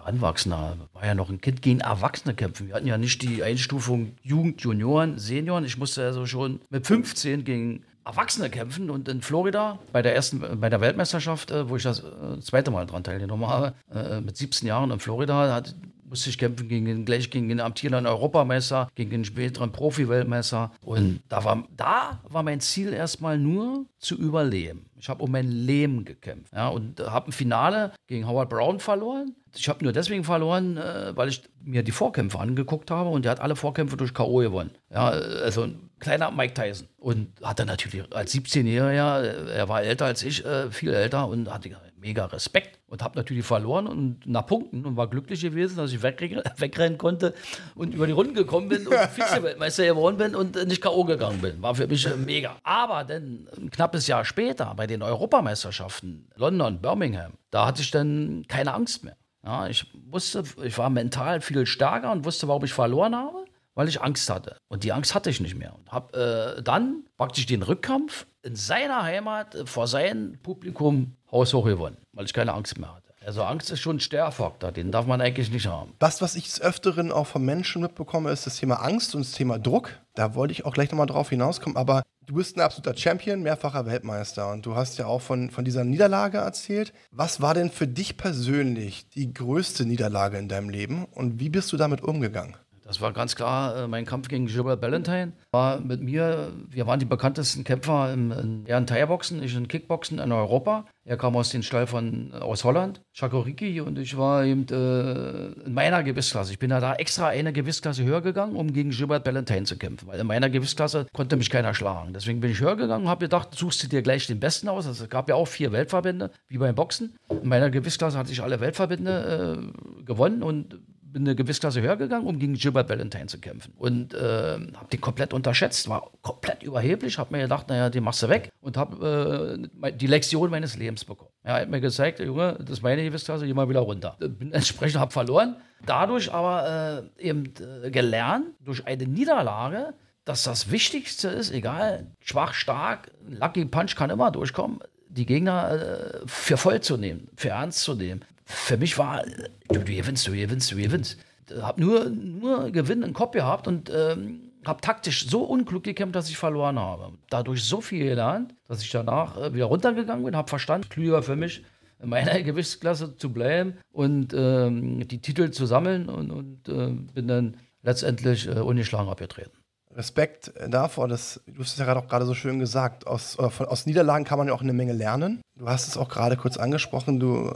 Heranwachsender, 0.02 0.76
war 0.92 1.06
ja 1.06 1.14
noch 1.14 1.30
ein 1.30 1.40
Kind 1.40 1.62
gegen 1.62 1.80
Erwachsene 1.80 2.34
kämpfen. 2.34 2.68
Wir 2.68 2.74
hatten 2.74 2.86
ja 2.86 2.98
nicht 2.98 3.22
die 3.22 3.42
Einstufung 3.42 4.12
Jugend, 4.22 4.60
Junioren, 4.60 5.18
Senioren. 5.18 5.64
Ich 5.64 5.78
musste 5.78 6.04
also 6.04 6.26
schon 6.26 6.60
mit 6.70 6.86
15 6.86 7.44
gegen 7.44 7.84
Erwachsene 8.04 8.50
kämpfen 8.50 8.90
und 8.90 9.08
in 9.08 9.22
Florida 9.22 9.78
bei 9.92 10.02
der 10.02 10.14
ersten, 10.14 10.60
bei 10.60 10.68
der 10.68 10.80
Weltmeisterschaft, 10.80 11.52
äh, 11.52 11.68
wo 11.68 11.76
ich 11.76 11.84
das 11.84 12.00
äh, 12.00 12.40
zweite 12.40 12.72
Mal 12.72 12.84
dran 12.86 13.04
teilgenommen 13.04 13.46
habe, 13.46 13.74
äh, 13.94 14.20
mit 14.20 14.36
17 14.36 14.66
Jahren 14.66 14.90
in 14.90 14.98
Florida, 14.98 15.54
hat, 15.54 15.76
musste 16.12 16.28
ich 16.28 16.36
kämpfen 16.36 16.68
gegen 16.68 16.84
den, 16.84 17.06
gleich 17.06 17.30
gegen 17.30 17.48
den 17.48 17.58
amtierenden 17.58 18.04
Europameister, 18.06 18.90
gegen 18.94 19.08
den 19.08 19.24
späteren 19.24 19.72
Profi-Weltmeister. 19.72 20.70
Und 20.84 21.22
da 21.30 21.42
war, 21.42 21.66
da 21.74 22.20
war 22.28 22.42
mein 22.42 22.60
Ziel 22.60 22.92
erstmal 22.92 23.38
nur 23.38 23.86
zu 23.98 24.18
überleben. 24.18 24.84
Ich 24.98 25.08
habe 25.08 25.22
um 25.22 25.30
mein 25.30 25.50
Leben 25.50 26.04
gekämpft. 26.04 26.52
Ja, 26.52 26.68
und 26.68 27.00
habe 27.00 27.30
ein 27.30 27.32
Finale 27.32 27.92
gegen 28.08 28.28
Howard 28.28 28.50
Brown 28.50 28.78
verloren. 28.78 29.34
Ich 29.56 29.70
habe 29.70 29.82
nur 29.82 29.94
deswegen 29.94 30.22
verloren, 30.22 30.76
äh, 30.76 31.16
weil 31.16 31.30
ich 31.30 31.44
mir 31.64 31.82
die 31.82 31.92
Vorkämpfe 31.92 32.38
angeguckt 32.38 32.90
habe 32.90 33.08
und 33.08 33.24
der 33.24 33.32
hat 33.32 33.40
alle 33.40 33.56
Vorkämpfe 33.56 33.96
durch 33.96 34.12
K.O. 34.12 34.36
gewonnen. 34.36 34.72
Ja, 34.90 35.08
also 35.08 35.62
ein 35.62 35.90
kleiner 35.98 36.30
Mike 36.30 36.52
Tyson. 36.52 36.88
Und 36.98 37.28
hatte 37.42 37.64
natürlich 37.64 38.14
als 38.14 38.34
17-Jähriger, 38.34 39.48
er 39.48 39.68
war 39.70 39.82
älter 39.82 40.04
als 40.04 40.22
ich, 40.22 40.44
äh, 40.44 40.70
viel 40.70 40.92
älter 40.92 41.26
und 41.26 41.50
hatte 41.50 41.70
mega 42.02 42.26
Respekt 42.26 42.78
und 42.86 43.02
habe 43.02 43.16
natürlich 43.16 43.46
verloren 43.46 43.86
und 43.86 44.26
nach 44.26 44.44
Punkten 44.44 44.84
und 44.84 44.96
war 44.96 45.08
glücklich 45.08 45.40
gewesen, 45.40 45.76
dass 45.76 45.92
ich 45.92 46.02
wegrennen 46.02 46.98
konnte 46.98 47.32
und 47.74 47.94
über 47.94 48.06
die 48.06 48.12
Runden 48.12 48.34
gekommen 48.34 48.68
bin 48.68 48.86
und 48.86 48.94
Vize-Weltmeister 49.16 49.86
geworden 49.86 50.18
bin 50.18 50.34
und 50.34 50.56
nicht 50.66 50.82
K.O. 50.82 51.04
gegangen 51.04 51.40
bin. 51.40 51.62
War 51.62 51.74
für 51.74 51.86
mich 51.86 52.06
mega. 52.16 52.56
Aber 52.64 53.04
dann 53.04 53.48
ein 53.56 53.70
knappes 53.70 54.06
Jahr 54.06 54.24
später 54.24 54.74
bei 54.74 54.86
den 54.86 55.02
Europameisterschaften 55.02 56.28
London, 56.36 56.80
Birmingham, 56.82 57.32
da 57.50 57.66
hatte 57.66 57.80
ich 57.80 57.90
dann 57.90 58.44
keine 58.48 58.74
Angst 58.74 59.04
mehr. 59.04 59.16
Ja, 59.44 59.66
ich 59.66 59.86
wusste, 60.10 60.44
ich 60.62 60.76
war 60.78 60.90
mental 60.90 61.40
viel 61.40 61.66
stärker 61.66 62.12
und 62.12 62.24
wusste, 62.24 62.46
warum 62.46 62.64
ich 62.64 62.72
verloren 62.72 63.16
habe, 63.16 63.44
weil 63.74 63.88
ich 63.88 64.00
Angst 64.00 64.28
hatte. 64.30 64.56
Und 64.68 64.84
die 64.84 64.92
Angst 64.92 65.14
hatte 65.14 65.30
ich 65.30 65.40
nicht 65.40 65.56
mehr. 65.56 65.74
Und 65.74 65.90
habe 65.90 66.56
äh, 66.58 66.62
dann 66.62 67.04
praktisch 67.16 67.46
den 67.46 67.62
Rückkampf 67.62 68.26
in 68.42 68.56
seiner 68.56 69.02
Heimat 69.02 69.54
äh, 69.54 69.66
vor 69.66 69.86
seinem 69.86 70.38
Publikum 70.38 71.16
haushoch 71.32 71.64
gewonnen, 71.64 71.96
weil 72.12 72.26
ich 72.26 72.32
keine 72.32 72.52
Angst 72.52 72.78
mehr 72.78 72.94
hatte. 72.94 73.12
Also 73.24 73.44
Angst 73.44 73.70
ist 73.70 73.80
schon 73.80 73.96
ein 73.96 74.00
Störfaktor, 74.00 74.72
den 74.72 74.90
darf 74.90 75.06
man 75.06 75.20
eigentlich 75.20 75.50
nicht 75.50 75.66
haben. 75.66 75.94
Das, 75.98 76.20
was 76.22 76.34
ich 76.34 76.44
des 76.44 76.60
Öfteren 76.60 77.12
auch 77.12 77.26
von 77.26 77.44
Menschen 77.44 77.82
mitbekomme, 77.82 78.30
ist 78.30 78.46
das 78.46 78.56
Thema 78.56 78.76
Angst 78.76 79.14
und 79.14 79.24
das 79.24 79.32
Thema 79.32 79.58
Druck. 79.58 79.90
Da 80.14 80.34
wollte 80.34 80.52
ich 80.52 80.64
auch 80.64 80.74
gleich 80.74 80.90
nochmal 80.90 81.06
drauf 81.06 81.30
hinauskommen, 81.30 81.76
aber 81.76 82.02
du 82.26 82.34
bist 82.34 82.56
ein 82.56 82.60
absoluter 82.60 82.96
Champion, 82.96 83.42
mehrfacher 83.42 83.86
Weltmeister 83.86 84.50
und 84.50 84.66
du 84.66 84.74
hast 84.74 84.98
ja 84.98 85.06
auch 85.06 85.20
von, 85.20 85.50
von 85.50 85.64
dieser 85.64 85.84
Niederlage 85.84 86.38
erzählt. 86.38 86.92
Was 87.12 87.40
war 87.40 87.54
denn 87.54 87.70
für 87.70 87.86
dich 87.86 88.16
persönlich 88.16 89.08
die 89.10 89.32
größte 89.32 89.86
Niederlage 89.86 90.38
in 90.38 90.48
deinem 90.48 90.68
Leben 90.68 91.04
und 91.04 91.38
wie 91.38 91.48
bist 91.48 91.72
du 91.72 91.76
damit 91.76 92.02
umgegangen? 92.02 92.56
Das 92.92 93.00
war 93.00 93.14
ganz 93.14 93.36
klar 93.36 93.74
äh, 93.74 93.88
mein 93.88 94.04
Kampf 94.04 94.28
gegen 94.28 94.48
Gilbert 94.48 94.82
Ballantyne. 94.82 95.32
War 95.50 95.80
mit 95.80 96.02
mir, 96.02 96.52
wir 96.68 96.86
waren 96.86 97.00
die 97.00 97.06
bekanntesten 97.06 97.64
Kämpfer 97.64 98.12
im, 98.12 98.30
in, 98.32 98.66
er 98.66 98.76
in 98.76 98.86
Thai-Boxen, 98.86 99.42
ich 99.42 99.56
in 99.56 99.66
Kickboxen 99.66 100.18
in 100.18 100.30
Europa. 100.30 100.84
Er 101.06 101.16
kam 101.16 101.34
aus 101.34 101.48
dem 101.48 101.62
Stall 101.62 101.86
von, 101.86 102.34
aus 102.34 102.64
Holland, 102.64 103.00
Chakoriki, 103.14 103.80
und 103.80 103.98
ich 103.98 104.18
war 104.18 104.44
eben 104.44 104.66
äh, 104.68 105.66
in 105.66 105.72
meiner 105.72 106.02
Gewichtsklasse. 106.02 106.52
Ich 106.52 106.58
bin 106.58 106.70
ja 106.70 106.80
da 106.80 106.94
extra 106.94 107.28
eine 107.28 107.54
Gewichtsklasse 107.54 108.04
höher 108.04 108.20
gegangen, 108.20 108.56
um 108.56 108.74
gegen 108.74 108.90
Gilbert 108.90 109.24
Ballantyne 109.24 109.64
zu 109.64 109.78
kämpfen, 109.78 110.06
weil 110.08 110.20
in 110.20 110.26
meiner 110.26 110.50
Gewichtsklasse 110.50 111.06
konnte 111.14 111.38
mich 111.38 111.48
keiner 111.48 111.72
schlagen. 111.72 112.12
Deswegen 112.12 112.40
bin 112.40 112.50
ich 112.50 112.60
höher 112.60 112.76
gegangen 112.76 113.04
und 113.04 113.10
habe 113.10 113.24
gedacht, 113.24 113.54
suchst 113.54 113.82
du 113.82 113.88
dir 113.88 114.02
gleich 114.02 114.26
den 114.26 114.38
Besten 114.38 114.68
aus. 114.68 114.86
Also 114.86 115.04
es 115.04 115.08
gab 115.10 115.30
ja 115.30 115.34
auch 115.34 115.48
vier 115.48 115.72
Weltverbände, 115.72 116.30
wie 116.48 116.58
beim 116.58 116.74
Boxen. 116.74 117.16
In 117.30 117.48
meiner 117.48 117.70
Gewichtsklasse 117.70 118.18
hatte 118.18 118.32
ich 118.32 118.42
alle 118.42 118.60
Weltverbände 118.60 119.62
äh, 119.98 120.04
gewonnen 120.04 120.42
und 120.42 120.78
bin 121.12 121.26
eine 121.26 121.36
Gewissklasse 121.36 121.82
höher 121.82 121.96
gegangen, 121.96 122.26
um 122.26 122.38
gegen 122.38 122.54
Gilbert 122.54 122.88
Valentine 122.88 123.26
zu 123.26 123.38
kämpfen. 123.38 123.72
Und 123.76 124.14
äh, 124.14 124.18
habe 124.18 124.88
den 124.92 125.00
komplett 125.00 125.34
unterschätzt, 125.34 125.88
war 125.88 126.10
komplett 126.22 126.62
überheblich, 126.62 127.18
habe 127.18 127.34
mir 127.36 127.42
gedacht, 127.42 127.68
naja, 127.68 127.90
den 127.90 128.04
machst 128.04 128.22
du 128.22 128.28
weg 128.28 128.50
und 128.60 128.76
habe 128.76 129.68
äh, 129.82 129.92
die 129.92 130.06
Lektion 130.06 130.50
meines 130.50 130.76
Lebens 130.76 131.04
bekommen. 131.04 131.30
Er 131.42 131.54
hat 131.54 131.68
mir 131.68 131.80
gezeigt, 131.80 132.20
Junge, 132.20 132.56
das 132.60 132.70
ist 132.70 132.82
meine 132.82 133.04
Gewissklasse, 133.04 133.46
geh 133.46 133.54
mal 133.54 133.68
wieder 133.68 133.80
runter. 133.80 134.16
Bin 134.18 134.52
entsprechend 134.52 135.00
habe 135.00 135.12
verloren, 135.12 135.56
dadurch 135.84 136.32
aber 136.32 137.08
äh, 137.18 137.28
eben 137.28 137.52
äh, 137.84 137.90
gelernt, 137.90 138.46
durch 138.60 138.86
eine 138.86 139.06
Niederlage, 139.06 139.94
dass 140.24 140.44
das 140.44 140.70
Wichtigste 140.70 141.28
ist, 141.28 141.52
egal, 141.52 142.06
schwach, 142.20 142.54
stark, 142.54 143.10
Lucky 143.28 143.64
Punch 143.64 143.96
kann 143.96 144.10
immer 144.10 144.30
durchkommen, 144.30 144.78
die 145.08 145.26
Gegner 145.26 145.72
äh, 145.72 146.26
für 146.26 146.56
voll 146.56 146.80
zu 146.80 146.96
nehmen, 146.96 147.28
für 147.36 147.50
ernst 147.50 147.80
zu 147.80 147.94
nehmen 147.94 148.24
für 148.44 148.76
mich 148.76 148.98
war, 148.98 149.24
du, 149.68 149.80
gewinnst, 149.80 150.26
du 150.26 150.32
gewinnst, 150.32 150.72
du 150.72 150.76
gewinnst. 150.76 151.18
Hab 151.60 151.78
nur, 151.78 152.08
nur 152.08 152.70
Gewinn 152.70 153.02
im 153.02 153.12
Kopf 153.12 153.32
gehabt 153.32 153.66
und 153.66 153.90
ähm, 153.94 154.52
habe 154.64 154.80
taktisch 154.80 155.28
so 155.28 155.42
unklug 155.42 155.82
gekämpft, 155.82 156.14
dass 156.14 156.28
ich 156.28 156.38
verloren 156.38 156.78
habe. 156.78 157.12
Dadurch 157.30 157.64
so 157.64 157.80
viel 157.80 158.04
gelernt, 158.04 158.54
dass 158.66 158.82
ich 158.82 158.90
danach 158.90 159.36
äh, 159.36 159.54
wieder 159.54 159.66
runtergegangen 159.66 160.24
bin, 160.24 160.36
habe 160.36 160.48
verstanden, 160.48 160.88
klüger 160.88 161.22
für 161.22 161.36
mich, 161.36 161.64
in 162.00 162.08
meiner 162.08 162.40
Gewichtsklasse 162.42 163.16
zu 163.16 163.32
bleiben 163.32 163.74
und 163.90 164.32
ähm, 164.34 165.06
die 165.08 165.20
Titel 165.20 165.50
zu 165.50 165.66
sammeln 165.66 166.08
und, 166.08 166.30
und 166.30 166.68
äh, 166.68 166.88
bin 167.12 167.28
dann 167.28 167.56
letztendlich 167.82 168.46
äh, 168.46 168.60
ungeschlagen 168.60 169.08
abgetreten. 169.08 169.52
Respekt 169.94 170.52
davor, 170.68 171.06
dass, 171.06 171.42
du 171.46 171.60
hast 171.60 171.72
es 171.72 171.78
ja 171.78 171.84
gerade 171.84 172.00
auch 172.00 172.08
gerade 172.08 172.24
so 172.24 172.32
schön 172.32 172.58
gesagt, 172.58 173.06
aus, 173.06 173.36
von, 173.36 173.66
aus 173.66 173.84
Niederlagen 173.84 174.24
kann 174.24 174.38
man 174.38 174.48
ja 174.48 174.54
auch 174.54 174.62
eine 174.62 174.72
Menge 174.72 174.94
lernen. 174.94 175.42
Du 175.54 175.68
hast 175.68 175.86
es 175.86 175.98
auch 175.98 176.08
gerade 176.08 176.38
kurz 176.38 176.56
angesprochen, 176.56 177.20
du 177.20 177.52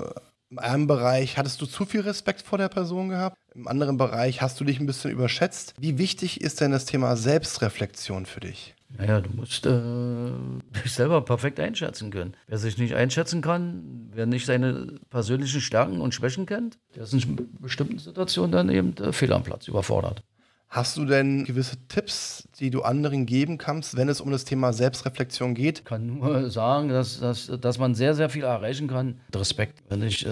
in 0.51 0.59
einem 0.59 0.87
Bereich 0.87 1.39
hattest 1.39 1.61
du 1.61 1.67
zu 1.67 1.85
viel 1.85 2.03
Respekt 2.03 2.43
vor 2.43 2.59
der 2.59 2.69
Person 2.69 3.09
gehabt, 3.09 3.37
im 3.55 3.67
anderen 3.67 3.97
Bereich 3.97 4.43
hast 4.43 4.61
du 4.61 4.65
dich 4.65 4.79
ein 4.79 4.87
bisschen 4.87 5.11
überschätzt. 5.11 5.75
Wie 5.79 5.99
wichtig 5.99 6.41
ist 6.41 6.61
denn 6.61 6.71
das 6.71 6.85
Thema 6.85 7.17
Selbstreflexion 7.17 8.27
für 8.27 8.41
dich? 8.41 8.75
Naja, 8.97 9.21
du 9.21 9.31
musst 9.31 9.67
äh, 9.67 9.71
dich 10.85 10.93
selber 10.93 11.25
perfekt 11.25 11.59
einschätzen 11.59 12.11
können. 12.11 12.35
Wer 12.47 12.59
sich 12.59 12.79
nicht 12.79 12.95
einschätzen 12.95 13.41
kann, 13.41 14.11
wer 14.13 14.27
nicht 14.27 14.47
seine 14.47 14.99
persönlichen 15.11 15.61
Stärken 15.61 16.01
und 16.01 16.15
Schwächen 16.15 16.47
kennt, 16.47 16.79
der 16.95 17.03
ist 17.03 17.13
in 17.13 17.49
bestimmten 17.61 17.99
Situationen 17.99 18.53
dann 18.53 18.69
eben 18.69 18.97
äh, 18.99 19.13
fehl 19.13 19.33
am 19.33 19.43
Platz, 19.43 19.69
überfordert. 19.69 20.23
Hast 20.68 20.96
du 20.96 21.05
denn 21.05 21.44
gewisse 21.44 21.76
Tipps, 21.88 22.48
die 22.59 22.70
du 22.70 22.83
anderen 22.83 23.24
geben 23.24 23.57
kannst, 23.57 23.96
wenn 23.96 24.09
es 24.09 24.20
um 24.20 24.31
das 24.31 24.44
Thema 24.44 24.72
Selbstreflexion 24.72 25.55
geht? 25.55 25.79
Ich 25.81 25.85
kann 25.85 26.07
nur 26.07 26.50
sagen, 26.50 26.88
dass, 26.88 27.20
dass, 27.20 27.50
dass 27.61 27.79
man 27.79 27.94
sehr, 27.94 28.14
sehr 28.14 28.29
viel 28.29 28.44
erreichen 28.44 28.88
kann. 28.88 29.20
Respekt. 29.35 29.83
Wenn 29.88 30.02
ich 30.02 30.26
äh, 30.26 30.31